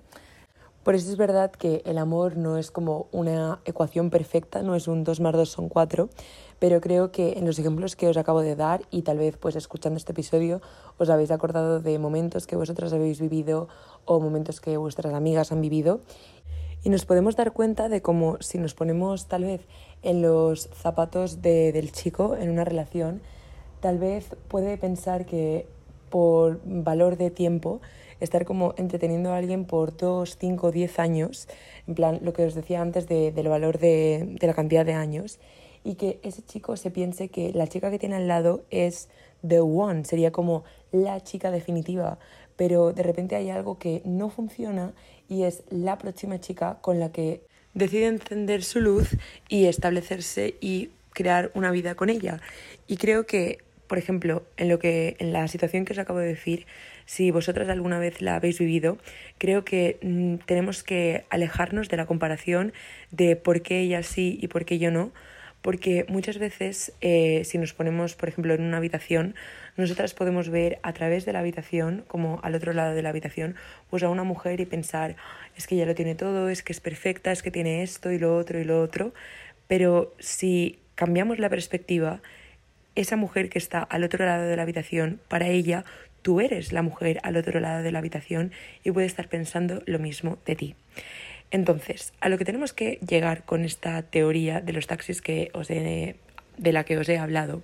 Por 0.86 0.94
eso 0.94 1.10
es 1.10 1.16
verdad 1.16 1.50
que 1.50 1.82
el 1.84 1.98
amor 1.98 2.36
no 2.36 2.58
es 2.58 2.70
como 2.70 3.08
una 3.10 3.58
ecuación 3.64 4.08
perfecta, 4.08 4.62
no 4.62 4.76
es 4.76 4.86
un 4.86 5.02
2 5.02 5.18
más 5.18 5.32
2 5.32 5.48
son 5.48 5.68
4, 5.68 6.08
pero 6.60 6.80
creo 6.80 7.10
que 7.10 7.32
en 7.32 7.44
los 7.44 7.58
ejemplos 7.58 7.96
que 7.96 8.06
os 8.06 8.16
acabo 8.16 8.40
de 8.40 8.54
dar 8.54 8.82
y 8.92 9.02
tal 9.02 9.18
vez 9.18 9.36
pues 9.36 9.56
escuchando 9.56 9.96
este 9.96 10.12
episodio 10.12 10.60
os 10.96 11.10
habéis 11.10 11.32
acordado 11.32 11.80
de 11.80 11.98
momentos 11.98 12.46
que 12.46 12.54
vosotras 12.54 12.92
habéis 12.92 13.20
vivido 13.20 13.66
o 14.04 14.20
momentos 14.20 14.60
que 14.60 14.76
vuestras 14.76 15.12
amigas 15.12 15.50
han 15.50 15.60
vivido 15.60 16.02
y 16.86 16.88
nos 16.88 17.04
podemos 17.04 17.34
dar 17.34 17.50
cuenta 17.50 17.88
de 17.88 18.00
cómo 18.00 18.36
si 18.38 18.58
nos 18.58 18.74
ponemos 18.74 19.26
tal 19.26 19.42
vez 19.42 19.60
en 20.04 20.22
los 20.22 20.68
zapatos 20.68 21.42
de, 21.42 21.72
del 21.72 21.90
chico 21.90 22.36
en 22.36 22.48
una 22.48 22.64
relación, 22.64 23.22
tal 23.80 23.98
vez 23.98 24.36
puede 24.46 24.78
pensar 24.78 25.26
que 25.26 25.66
por 26.10 26.60
valor 26.64 27.16
de 27.16 27.32
tiempo 27.32 27.80
estar 28.20 28.44
como 28.44 28.72
entreteniendo 28.76 29.32
a 29.32 29.36
alguien 29.36 29.64
por 29.64 29.96
dos, 29.96 30.36
cinco, 30.38 30.70
diez 30.70 31.00
años, 31.00 31.48
en 31.88 31.96
plan 31.96 32.20
lo 32.22 32.32
que 32.32 32.44
os 32.44 32.54
decía 32.54 32.82
antes 32.82 33.08
de, 33.08 33.32
del 33.32 33.48
valor 33.48 33.80
de, 33.80 34.36
de 34.38 34.46
la 34.46 34.54
cantidad 34.54 34.86
de 34.86 34.92
años, 34.92 35.40
y 35.82 35.96
que 35.96 36.20
ese 36.22 36.44
chico 36.44 36.76
se 36.76 36.92
piense 36.92 37.30
que 37.30 37.52
la 37.52 37.66
chica 37.66 37.90
que 37.90 37.98
tiene 37.98 38.14
al 38.14 38.28
lado 38.28 38.62
es 38.70 39.08
the 39.44 39.58
one, 39.58 40.04
sería 40.04 40.30
como 40.30 40.62
la 40.92 41.20
chica 41.20 41.50
definitiva, 41.50 42.20
pero 42.54 42.92
de 42.92 43.02
repente 43.02 43.34
hay 43.34 43.50
algo 43.50 43.76
que 43.76 44.02
no 44.04 44.30
funciona 44.30 44.94
y 45.28 45.44
es 45.44 45.62
la 45.70 45.98
próxima 45.98 46.40
chica 46.40 46.78
con 46.80 47.00
la 47.00 47.12
que 47.12 47.42
decide 47.74 48.06
encender 48.06 48.64
su 48.64 48.80
luz 48.80 49.16
y 49.48 49.66
establecerse 49.66 50.56
y 50.60 50.90
crear 51.10 51.50
una 51.54 51.70
vida 51.70 51.94
con 51.94 52.10
ella. 52.10 52.40
Y 52.86 52.96
creo 52.96 53.26
que, 53.26 53.58
por 53.86 53.98
ejemplo, 53.98 54.44
en 54.56 54.68
lo 54.68 54.78
que 54.78 55.16
en 55.18 55.32
la 55.32 55.46
situación 55.48 55.84
que 55.84 55.92
os 55.92 55.98
acabo 55.98 56.18
de 56.18 56.28
decir, 56.28 56.66
si 57.06 57.30
vosotras 57.30 57.68
alguna 57.68 57.98
vez 57.98 58.20
la 58.20 58.36
habéis 58.36 58.58
vivido, 58.58 58.98
creo 59.38 59.64
que 59.64 59.98
mm, 60.02 60.44
tenemos 60.46 60.82
que 60.82 61.24
alejarnos 61.30 61.88
de 61.88 61.96
la 61.96 62.06
comparación 62.06 62.72
de 63.10 63.36
por 63.36 63.62
qué 63.62 63.80
ella 63.80 64.02
sí 64.02 64.38
y 64.40 64.48
por 64.48 64.64
qué 64.64 64.78
yo 64.78 64.90
no, 64.90 65.12
porque 65.62 66.06
muchas 66.08 66.38
veces 66.38 66.92
eh, 67.00 67.42
si 67.44 67.58
nos 67.58 67.74
ponemos, 67.74 68.14
por 68.14 68.28
ejemplo, 68.28 68.54
en 68.54 68.62
una 68.62 68.76
habitación, 68.76 69.34
nosotras 69.76 70.14
podemos 70.14 70.48
ver 70.48 70.78
a 70.82 70.92
través 70.92 71.24
de 71.24 71.32
la 71.32 71.40
habitación, 71.40 72.04
como 72.06 72.40
al 72.42 72.54
otro 72.54 72.72
lado 72.72 72.94
de 72.94 73.02
la 73.02 73.10
habitación, 73.10 73.56
pues 73.90 74.02
a 74.02 74.08
una 74.08 74.24
mujer 74.24 74.60
y 74.60 74.66
pensar, 74.66 75.16
es 75.56 75.66
que 75.66 75.74
ella 75.74 75.86
lo 75.86 75.94
tiene 75.94 76.14
todo, 76.14 76.48
es 76.48 76.62
que 76.62 76.72
es 76.72 76.80
perfecta, 76.80 77.32
es 77.32 77.42
que 77.42 77.50
tiene 77.50 77.82
esto 77.82 78.12
y 78.12 78.18
lo 78.18 78.36
otro 78.36 78.60
y 78.60 78.64
lo 78.64 78.80
otro, 78.80 79.12
pero 79.66 80.14
si 80.18 80.78
cambiamos 80.94 81.38
la 81.38 81.50
perspectiva, 81.50 82.20
esa 82.94 83.16
mujer 83.16 83.50
que 83.50 83.58
está 83.58 83.82
al 83.82 84.04
otro 84.04 84.24
lado 84.24 84.44
de 84.44 84.56
la 84.56 84.62
habitación, 84.62 85.20
para 85.28 85.48
ella 85.48 85.84
tú 86.22 86.40
eres 86.40 86.72
la 86.72 86.82
mujer 86.82 87.20
al 87.22 87.36
otro 87.36 87.60
lado 87.60 87.82
de 87.82 87.92
la 87.92 88.00
habitación 88.00 88.52
y 88.82 88.90
puede 88.90 89.06
estar 89.06 89.28
pensando 89.28 89.82
lo 89.86 89.98
mismo 89.98 90.38
de 90.44 90.56
ti. 90.56 90.74
Entonces, 91.50 92.12
a 92.20 92.28
lo 92.28 92.38
que 92.38 92.44
tenemos 92.44 92.72
que 92.72 92.98
llegar 93.06 93.44
con 93.44 93.64
esta 93.64 94.02
teoría 94.02 94.60
de 94.60 94.72
los 94.72 94.86
taxis 94.86 95.22
que 95.22 95.50
os 95.54 95.68
de 95.68 96.72
la 96.72 96.84
que 96.84 96.96
os 96.98 97.08
he 97.08 97.18
hablado, 97.18 97.62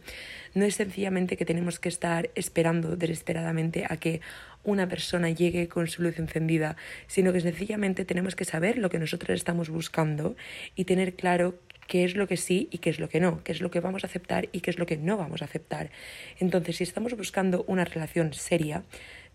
no 0.54 0.64
es 0.64 0.74
sencillamente 0.74 1.36
que 1.36 1.44
tenemos 1.44 1.80
que 1.80 1.88
estar 1.88 2.30
esperando 2.34 2.96
desesperadamente 2.96 3.84
a 3.88 3.96
que 3.96 4.20
una 4.64 4.88
persona 4.88 5.30
llegue 5.30 5.68
con 5.68 5.88
su 5.88 6.02
luz 6.02 6.18
encendida, 6.18 6.76
sino 7.06 7.32
que 7.32 7.40
sencillamente 7.40 8.04
tenemos 8.04 8.36
que 8.36 8.44
saber 8.44 8.78
lo 8.78 8.90
que 8.90 8.98
nosotros 8.98 9.34
estamos 9.34 9.70
buscando 9.70 10.36
y 10.76 10.84
tener 10.84 11.14
claro 11.14 11.58
qué 11.88 12.04
es 12.04 12.14
lo 12.14 12.28
que 12.28 12.36
sí 12.36 12.68
y 12.70 12.78
qué 12.78 12.90
es 12.90 13.00
lo 13.00 13.08
que 13.08 13.18
no, 13.20 13.42
qué 13.42 13.52
es 13.52 13.60
lo 13.60 13.70
que 13.70 13.80
vamos 13.80 14.04
a 14.04 14.06
aceptar 14.06 14.48
y 14.52 14.60
qué 14.60 14.70
es 14.70 14.78
lo 14.78 14.86
que 14.86 14.96
no 14.96 15.16
vamos 15.16 15.42
a 15.42 15.46
aceptar. 15.46 15.90
Entonces, 16.38 16.76
si 16.76 16.84
estamos 16.84 17.16
buscando 17.16 17.64
una 17.66 17.84
relación 17.84 18.32
seria, 18.34 18.84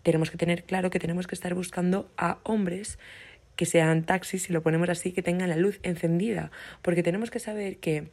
tenemos 0.02 0.30
que 0.30 0.38
tener 0.38 0.64
claro 0.64 0.90
que 0.90 0.98
tenemos 0.98 1.26
que 1.26 1.34
estar 1.34 1.54
buscando 1.54 2.10
a 2.16 2.38
hombres 2.44 2.98
que 3.58 3.66
sean 3.66 4.04
taxis, 4.04 4.44
si 4.44 4.52
lo 4.52 4.62
ponemos 4.62 4.88
así, 4.88 5.10
que 5.10 5.20
tengan 5.20 5.48
la 5.48 5.56
luz 5.56 5.80
encendida, 5.82 6.52
porque 6.80 7.02
tenemos 7.02 7.28
que 7.32 7.40
saber 7.40 7.78
que 7.78 8.06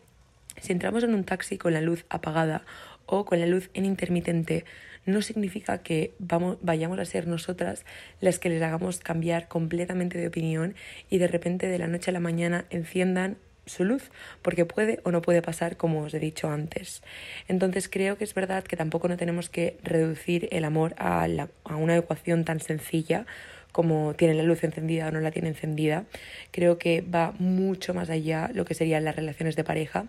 si 0.60 0.74
entramos 0.74 1.04
en 1.04 1.14
un 1.14 1.24
taxi 1.24 1.60
con 1.60 1.72
la 1.72 1.82
luz 1.82 2.04
apagada 2.10 2.66
o 3.06 3.26
con 3.26 3.40
la 3.40 3.46
luz 3.46 3.70
en 3.76 3.86
intermitente, 3.86 4.66
no 5.06 5.22
significa 5.22 5.84
que 5.84 6.16
vamos, 6.18 6.58
vayamos 6.64 6.98
a 6.98 7.06
ser 7.06 7.28
nosotras 7.28 7.86
las 8.22 8.40
que 8.40 8.50
les 8.50 8.64
hagamos 8.64 8.98
cambiar 8.98 9.48
completamente 9.48 10.18
de 10.18 10.28
opinión 10.28 10.74
y 11.12 11.20
de 11.20 11.28
repente 11.28 11.68
de 11.68 11.78
la 11.78 11.86
noche 11.86 12.10
a 12.10 12.14
la 12.14 12.20
mañana 12.20 12.66
enciendan 12.72 13.38
su 13.68 13.84
luz, 13.84 14.10
porque 14.42 14.66
puede 14.66 15.00
o 15.04 15.12
no 15.12 15.22
puede 15.22 15.44
pasar 15.44 15.78
como 15.78 16.02
os 16.02 16.14
he 16.16 16.20
dicho 16.20 16.50
antes. 16.50 17.04
Entonces 17.48 17.88
creo 17.88 18.18
que 18.18 18.24
es 18.24 18.34
verdad 18.34 18.64
que 18.64 18.78
tampoco 18.78 19.08
no 19.08 19.18
tenemos 19.18 19.50
que 19.50 19.78
reducir 19.84 20.48
el 20.52 20.66
amor 20.66 20.96
a, 20.98 21.28
a 21.66 21.76
una 21.76 21.98
ecuación 21.98 22.46
tan 22.46 22.60
sencilla 22.60 23.28
como 23.76 24.14
tiene 24.14 24.36
la 24.36 24.44
luz 24.44 24.64
encendida 24.64 25.10
o 25.10 25.12
no 25.12 25.20
la 25.20 25.32
tiene 25.32 25.50
encendida. 25.50 26.06
Creo 26.52 26.78
que 26.78 27.02
va 27.02 27.34
mucho 27.40 27.94
más 27.94 28.10
allá 28.10 28.50
lo 28.54 28.64
que 28.64 28.74
serían 28.74 29.04
las 29.04 29.18
relaciones 29.18 29.58
de 29.58 29.66
pareja, 29.66 30.08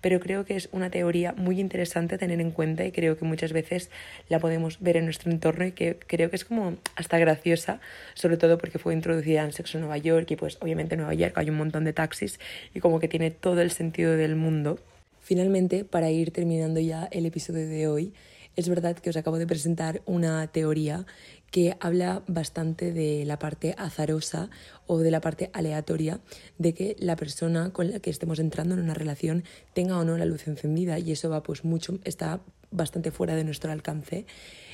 pero 0.00 0.20
creo 0.20 0.44
que 0.44 0.54
es 0.54 0.68
una 0.70 0.88
teoría 0.88 1.32
muy 1.32 1.58
interesante 1.58 2.14
a 2.14 2.18
tener 2.18 2.40
en 2.40 2.52
cuenta 2.52 2.84
y 2.84 2.92
creo 2.92 3.18
que 3.18 3.24
muchas 3.24 3.52
veces 3.52 3.90
la 4.28 4.38
podemos 4.38 4.78
ver 4.78 4.96
en 4.96 5.06
nuestro 5.06 5.32
entorno 5.32 5.64
y 5.66 5.72
que 5.72 5.98
creo 6.06 6.30
que 6.30 6.36
es 6.36 6.44
como 6.44 6.76
hasta 6.94 7.18
graciosa, 7.18 7.80
sobre 8.14 8.36
todo 8.36 8.56
porque 8.56 8.78
fue 8.78 8.94
introducida 8.94 9.42
en 9.42 9.50
Sexo 9.50 9.80
Nueva 9.80 9.98
York 9.98 10.30
y 10.30 10.36
pues 10.36 10.56
obviamente 10.60 10.94
en 10.94 11.00
Nueva 11.00 11.14
York 11.14 11.32
hay 11.38 11.50
un 11.50 11.56
montón 11.56 11.82
de 11.82 11.92
taxis 11.92 12.38
y 12.72 12.78
como 12.78 13.00
que 13.00 13.08
tiene 13.08 13.32
todo 13.32 13.60
el 13.62 13.72
sentido 13.72 14.12
del 14.12 14.36
mundo. 14.36 14.78
Finalmente, 15.18 15.84
para 15.84 16.08
ir 16.12 16.30
terminando 16.30 16.78
ya 16.78 17.08
el 17.10 17.26
episodio 17.26 17.66
de 17.66 17.88
hoy, 17.88 18.12
es 18.58 18.68
verdad 18.68 18.96
que 18.96 19.10
os 19.10 19.16
acabo 19.16 19.38
de 19.38 19.46
presentar 19.46 20.02
una 20.04 20.44
teoría 20.48 21.06
que 21.50 21.76
habla 21.80 22.22
bastante 22.26 22.92
de 22.92 23.24
la 23.24 23.38
parte 23.38 23.74
azarosa 23.78 24.50
o 24.86 24.98
de 24.98 25.10
la 25.10 25.20
parte 25.20 25.50
aleatoria 25.52 26.20
de 26.58 26.74
que 26.74 26.96
la 26.98 27.16
persona 27.16 27.70
con 27.72 27.90
la 27.90 28.00
que 28.00 28.10
estemos 28.10 28.38
entrando 28.38 28.74
en 28.74 28.80
una 28.80 28.94
relación 28.94 29.44
tenga 29.74 29.98
o 29.98 30.04
no 30.04 30.16
la 30.16 30.26
luz 30.26 30.46
encendida 30.46 30.98
y 30.98 31.12
eso 31.12 31.30
va 31.30 31.42
pues 31.42 31.64
mucho 31.64 31.98
está 32.04 32.40
bastante 32.70 33.10
fuera 33.10 33.34
de 33.34 33.44
nuestro 33.44 33.72
alcance. 33.72 34.26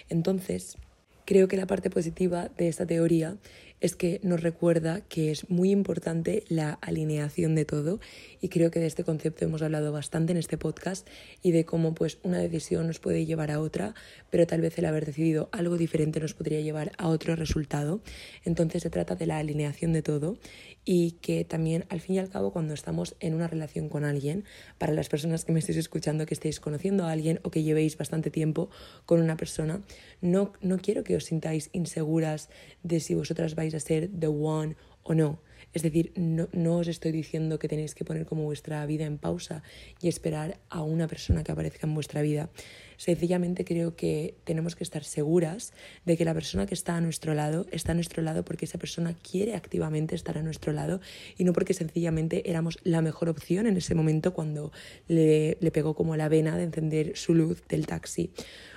Entonces, 0.08 0.76
creo 1.24 1.48
que 1.48 1.56
la 1.56 1.66
parte 1.66 1.90
positiva 1.90 2.48
de 2.56 2.68
esta 2.68 2.86
teoría 2.86 3.36
es 3.84 3.96
que 3.96 4.18
nos 4.22 4.40
recuerda 4.40 5.02
que 5.02 5.30
es 5.30 5.50
muy 5.50 5.70
importante 5.70 6.44
la 6.48 6.78
alineación 6.80 7.54
de 7.54 7.66
todo 7.66 8.00
y 8.40 8.48
creo 8.48 8.70
que 8.70 8.80
de 8.80 8.86
este 8.86 9.04
concepto 9.04 9.44
hemos 9.44 9.60
hablado 9.60 9.92
bastante 9.92 10.32
en 10.32 10.38
este 10.38 10.56
podcast 10.56 11.06
y 11.42 11.50
de 11.50 11.66
cómo 11.66 11.92
pues 11.92 12.16
una 12.22 12.38
decisión 12.38 12.86
nos 12.86 12.98
puede 12.98 13.26
llevar 13.26 13.50
a 13.50 13.60
otra, 13.60 13.94
pero 14.30 14.46
tal 14.46 14.62
vez 14.62 14.78
el 14.78 14.86
haber 14.86 15.04
decidido 15.04 15.50
algo 15.52 15.76
diferente 15.76 16.18
nos 16.18 16.32
podría 16.32 16.62
llevar 16.62 16.92
a 16.96 17.08
otro 17.08 17.36
resultado. 17.36 18.00
Entonces 18.46 18.82
se 18.82 18.88
trata 18.88 19.16
de 19.16 19.26
la 19.26 19.36
alineación 19.36 19.92
de 19.92 20.00
todo 20.00 20.38
y 20.86 21.12
que 21.20 21.44
también 21.44 21.84
al 21.90 22.00
fin 22.00 22.16
y 22.16 22.18
al 22.20 22.30
cabo 22.30 22.52
cuando 22.54 22.72
estamos 22.72 23.16
en 23.20 23.34
una 23.34 23.48
relación 23.48 23.90
con 23.90 24.04
alguien, 24.04 24.44
para 24.78 24.94
las 24.94 25.10
personas 25.10 25.44
que 25.44 25.52
me 25.52 25.58
estéis 25.58 25.76
escuchando, 25.76 26.24
que 26.24 26.32
estéis 26.32 26.58
conociendo 26.58 27.04
a 27.04 27.12
alguien 27.12 27.38
o 27.42 27.50
que 27.50 27.62
llevéis 27.62 27.98
bastante 27.98 28.30
tiempo 28.30 28.70
con 29.04 29.20
una 29.20 29.36
persona, 29.36 29.82
no, 30.22 30.54
no 30.62 30.78
quiero 30.78 31.04
que 31.04 31.16
os 31.16 31.24
sintáis 31.24 31.68
inseguras 31.72 32.48
de 32.82 33.00
si 33.00 33.14
vosotras 33.14 33.54
vais 33.54 33.73
a 33.74 33.80
ser 33.80 34.10
the 34.18 34.28
one 34.28 34.76
o 35.02 35.14
no. 35.14 35.40
Es 35.72 35.82
decir, 35.82 36.12
no, 36.14 36.48
no, 36.52 36.78
os 36.78 36.88
estoy 36.88 37.10
diciendo 37.10 37.58
que 37.58 37.66
tenéis 37.66 37.94
que 37.94 38.04
poner 38.04 38.26
como 38.26 38.44
vuestra 38.44 38.86
vida 38.86 39.06
en 39.06 39.18
pausa 39.18 39.62
y 40.00 40.08
esperar 40.08 40.60
a 40.70 40.82
una 40.82 41.08
persona 41.08 41.42
que 41.42 41.50
aparezca 41.50 41.86
en 41.86 41.94
vuestra 41.94 42.22
vida. 42.22 42.48
Sencillamente 42.96 43.64
creo 43.64 43.96
que 43.96 44.34
tenemos 44.44 44.76
que 44.76 44.84
estar 44.84 45.04
seguras 45.04 45.72
de 46.04 46.16
que 46.16 46.24
la 46.24 46.34
persona 46.34 46.66
que 46.66 46.74
está 46.74 46.96
a 46.96 47.00
nuestro 47.00 47.34
lado 47.34 47.66
está 47.70 47.92
a 47.92 47.94
nuestro 47.94 48.22
lado 48.22 48.44
porque 48.44 48.64
esa 48.64 48.78
persona 48.78 49.14
quiere 49.14 49.54
activamente 49.54 50.14
estar 50.14 50.38
a 50.38 50.42
nuestro 50.42 50.72
lado 50.72 51.00
y 51.36 51.44
no 51.44 51.52
porque 51.52 51.74
sencillamente 51.74 52.48
éramos 52.48 52.78
la 52.82 53.02
mejor 53.02 53.28
opción 53.28 53.66
en 53.66 53.76
ese 53.76 53.94
momento 53.94 54.34
cuando 54.34 54.72
le, 55.08 55.56
le 55.60 55.70
pegó 55.70 55.94
como 55.94 56.16
la 56.16 56.28
vena 56.28 56.56
de 56.56 56.64
encender 56.64 57.16
su 57.16 57.34
luz 57.34 57.66
del 57.68 57.86
taxi. 57.86 58.30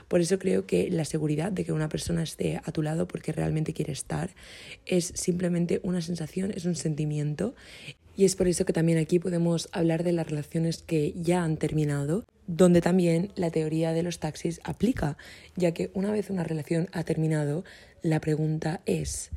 Por 0.07 0.21
eso 0.21 0.39
creo 0.39 0.65
que 0.65 0.89
la 0.89 1.05
seguridad 1.05 1.51
de 1.51 1.65
que 1.65 1.73
una 1.73 1.89
persona 1.89 2.23
esté 2.23 2.61
a 2.63 2.71
tu 2.71 2.81
lado 2.81 3.07
porque 3.07 3.33
realmente 3.33 3.73
quiere 3.73 3.91
estar 3.91 4.29
es 4.85 5.11
simplemente 5.15 5.81
una 5.83 6.01
sensación, 6.01 6.51
es 6.55 6.65
un 6.65 6.75
sentimiento. 6.75 7.55
Y 8.15 8.25
es 8.25 8.35
por 8.35 8.47
eso 8.47 8.65
que 8.65 8.73
también 8.73 8.97
aquí 8.97 9.19
podemos 9.19 9.69
hablar 9.73 10.03
de 10.03 10.13
las 10.13 10.27
relaciones 10.27 10.81
que 10.81 11.13
ya 11.15 11.43
han 11.43 11.57
terminado, 11.57 12.25
donde 12.47 12.81
también 12.81 13.31
la 13.35 13.51
teoría 13.51 13.93
de 13.93 14.03
los 14.03 14.19
taxis 14.19 14.59
aplica, 14.63 15.17
ya 15.55 15.73
que 15.73 15.91
una 15.93 16.11
vez 16.11 16.29
una 16.29 16.43
relación 16.43 16.89
ha 16.93 17.03
terminado, 17.03 17.63
la 18.01 18.19
pregunta 18.19 18.81
es, 18.85 19.31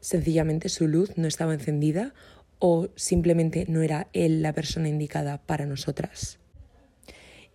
¿sencillamente 0.00 0.68
su 0.68 0.88
luz 0.88 1.16
no 1.16 1.28
estaba 1.28 1.54
encendida 1.54 2.14
o 2.58 2.88
simplemente 2.96 3.64
no 3.68 3.82
era 3.82 4.08
él 4.12 4.42
la 4.42 4.52
persona 4.52 4.88
indicada 4.88 5.38
para 5.38 5.66
nosotras? 5.66 6.38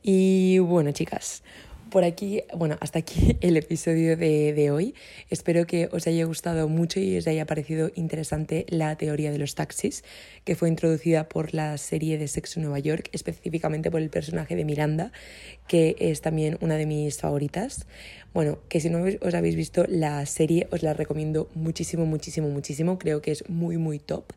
Y 0.01 0.60
bueno, 0.60 0.91
chicas, 0.91 1.43
por 1.94 2.06
aquí, 2.06 2.42
bueno, 2.56 2.76
hasta 2.80 2.98
aquí 2.98 3.38
el 3.42 3.56
episodio 3.56 4.18
de, 4.18 4.52
de, 4.54 4.72
hoy. 4.72 4.96
Espero 5.30 5.68
que 5.68 5.90
os 5.92 6.08
haya 6.08 6.26
gustado 6.26 6.68
mucho 6.68 7.00
y 7.00 7.16
os 7.18 7.28
haya 7.28 7.46
parecido 7.46 7.92
interesante 7.94 8.66
la 8.68 8.96
teoría 8.96 9.32
de 9.32 9.38
los 9.38 9.54
taxis, 9.54 10.04
que 10.44 10.56
fue 10.56 10.70
introducida 10.70 11.30
por 11.30 11.54
la 11.54 11.78
serie 11.78 12.18
de 12.18 12.28
Sexo 12.28 12.60
Nueva 12.62 12.80
York, 12.80 13.10
específicamente 13.12 13.92
por 13.92 14.02
el 14.02 14.10
personaje 14.10 14.56
de 14.56 14.66
Miranda, 14.66 15.12
que 15.68 15.96
es 16.00 16.22
también 16.22 16.58
una 16.62 16.78
de 16.78 16.88
mis 16.88 17.20
favoritas. 17.20 17.86
Bueno, 18.34 18.58
que 18.70 18.80
si 18.80 18.90
no 18.90 19.06
os 19.22 19.34
habéis 19.36 19.56
visto 19.56 19.86
la 19.88 20.26
serie, 20.26 20.68
os 20.72 20.82
la 20.82 20.96
recomiendo 20.96 21.48
muchísimo, 21.54 22.08
muchísimo, 22.08 22.50
muchísimo. 22.50 22.98
Creo 22.98 23.22
que 23.22 23.34
es 23.34 23.48
muy, 23.48 23.78
muy 23.78 24.00
top. 24.00 24.34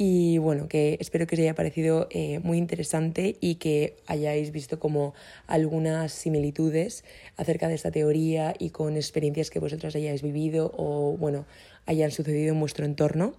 Y 0.00 0.38
bueno, 0.38 0.68
que 0.68 0.96
espero 1.00 1.26
que 1.26 1.34
os 1.34 1.40
haya 1.40 1.56
parecido 1.56 2.06
eh, 2.10 2.38
muy 2.38 2.56
interesante 2.56 3.36
y 3.40 3.56
que 3.56 3.96
hayáis 4.06 4.52
visto 4.52 4.78
como 4.78 5.12
algunas 5.48 6.12
similitudes 6.12 7.04
acerca 7.36 7.66
de 7.66 7.74
esta 7.74 7.90
teoría 7.90 8.54
y 8.56 8.70
con 8.70 8.94
experiencias 8.94 9.50
que 9.50 9.58
vosotras 9.58 9.96
hayáis 9.96 10.22
vivido 10.22 10.72
o 10.76 11.16
bueno, 11.16 11.46
hayan 11.84 12.12
sucedido 12.12 12.54
en 12.54 12.60
vuestro 12.60 12.86
entorno. 12.86 13.34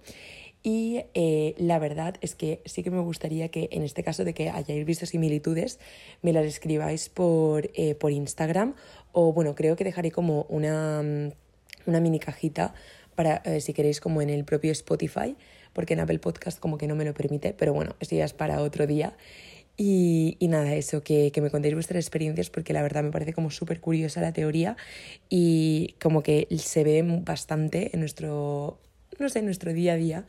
Y 0.62 1.04
eh, 1.14 1.54
la 1.56 1.78
verdad 1.78 2.16
es 2.20 2.34
que 2.34 2.60
sí 2.66 2.82
que 2.82 2.90
me 2.90 3.00
gustaría 3.00 3.48
que 3.48 3.70
en 3.72 3.82
este 3.82 4.02
caso 4.02 4.24
de 4.24 4.34
que 4.34 4.50
hayáis 4.50 4.84
visto 4.84 5.06
similitudes, 5.06 5.80
me 6.20 6.34
las 6.34 6.44
escribáis 6.44 7.08
por, 7.08 7.70
eh, 7.72 7.94
por 7.94 8.12
Instagram 8.12 8.74
o 9.12 9.32
bueno, 9.32 9.54
creo 9.54 9.76
que 9.76 9.84
dejaré 9.84 10.10
como 10.10 10.44
una, 10.50 11.00
una 11.86 12.00
mini 12.00 12.18
cajita 12.18 12.74
para 13.14 13.42
si 13.60 13.72
queréis 13.72 13.98
como 14.00 14.20
en 14.20 14.28
el 14.28 14.44
propio 14.44 14.72
Spotify 14.72 15.36
porque 15.72 15.94
en 15.94 16.00
Apple 16.00 16.18
Podcast 16.18 16.58
como 16.58 16.78
que 16.78 16.86
no 16.86 16.94
me 16.94 17.04
lo 17.04 17.14
permite, 17.14 17.54
pero 17.56 17.72
bueno, 17.72 17.96
eso 18.00 18.16
ya 18.16 18.24
es 18.24 18.32
para 18.32 18.60
otro 18.60 18.86
día. 18.86 19.16
Y, 19.76 20.36
y 20.40 20.48
nada, 20.48 20.74
eso, 20.74 21.02
que, 21.02 21.32
que, 21.32 21.40
me 21.40 21.50
contéis 21.50 21.74
vuestras 21.74 22.04
experiencias 22.04 22.50
porque 22.50 22.74
la 22.74 22.82
verdad 22.82 23.02
me 23.02 23.10
parece 23.10 23.32
como 23.32 23.50
súper 23.50 23.80
curiosa 23.80 24.20
la 24.20 24.32
teoría 24.32 24.76
y 25.30 25.94
como 26.02 26.22
que 26.22 26.46
se 26.58 26.84
ve 26.84 27.02
bastante 27.02 27.90
en 27.94 28.00
nuestro, 28.00 28.78
no 29.18 29.28
sé, 29.30 29.38
en 29.38 29.46
nuestro 29.46 29.72
día 29.72 29.94
a 29.94 29.96
día. 29.96 30.26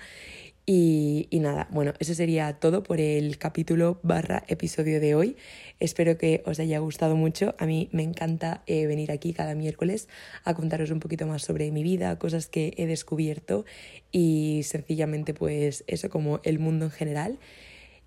Y, 0.66 1.28
y, 1.32 1.40
nada, 1.40 1.68
bueno, 1.72 1.94
eso 2.00 2.14
sería 2.14 2.54
todo 2.54 2.84
por 2.84 3.00
el 3.00 3.38
capítulo 3.40 4.00
barra 4.04 4.44
episodio 4.48 5.00
de 5.00 5.16
hoy. 5.16 5.36
Espero 5.80 6.18
que 6.18 6.44
os 6.46 6.60
haya 6.60 6.78
gustado 6.80 7.16
mucho. 7.16 7.56
A 7.58 7.66
mí 7.66 7.90
me 7.92 8.04
encanta 8.04 8.62
eh, 8.68 8.86
venir 8.86 9.12
aquí 9.12 9.34
cada 9.34 9.56
miércoles 9.56 10.08
a 10.44 10.54
contaros 10.54 10.92
un 10.92 11.00
poquito 11.00 11.26
más 11.26 11.42
sobre 11.42 11.72
mi 11.72 11.82
vida, 11.82 12.18
cosas 12.20 12.48
que 12.48 12.74
he 12.78 12.86
descubierto 12.86 13.66
y 14.12 14.62
sencillamente 14.64 15.34
pues 15.34 15.84
eso 15.88 16.10
como 16.10 16.40
el 16.44 16.60
mundo 16.60 16.86
en 16.86 16.92
general. 16.92 17.40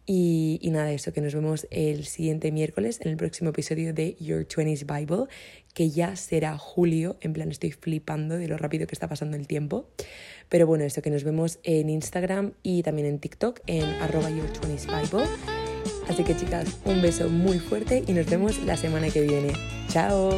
Y, 0.07 0.59
y, 0.63 0.71
nada, 0.71 0.93
eso, 0.93 1.13
que 1.13 1.23
nos 1.23 1.35
vemos 1.35 1.67
el 1.71 2.05
siguiente 2.05 2.53
miércoles 2.53 3.01
en 3.01 3.11
el 3.11 3.17
próximo 3.17 3.51
episodio 3.51 3.95
de 3.95 4.17
Your 4.21 4.47
20s 4.47 4.85
Bible, 4.85 5.25
que 5.75 5.91
ya 5.91 6.17
será 6.17 6.57
julio, 6.57 7.19
en 7.21 7.33
plan 7.33 7.51
estoy 7.51 7.73
flipando 7.73 8.39
de 8.39 8.49
lo 8.49 8.57
rápido 8.57 8.87
que 8.87 8.95
está 8.95 9.09
pasando 9.09 9.37
el 9.37 9.47
tiempo. 9.47 9.89
Pero 10.49 10.67
bueno, 10.67 10.85
eso, 10.85 11.03
que 11.03 11.11
nos 11.11 11.25
vemos 11.25 11.59
en 11.65 11.91
Instagram 11.91 12.53
y 12.63 12.83
también 12.83 13.09
en 13.09 13.19
TikTok 13.19 13.61
en 13.67 13.85
arroba 14.01 14.31
Your 14.31 14.51
20s 14.53 14.87
Bible. 14.87 15.27
Así 16.09 16.23
que 16.23 16.37
chicas, 16.37 16.69
un 16.85 17.03
beso 17.03 17.29
muy 17.29 17.59
fuerte 17.59 18.05
y 18.07 18.13
nos 18.13 18.27
vemos 18.27 18.63
la 18.65 18.77
semana 18.77 19.11
que 19.11 19.23
viene. 19.23 19.53
¡Chao! 19.89 20.31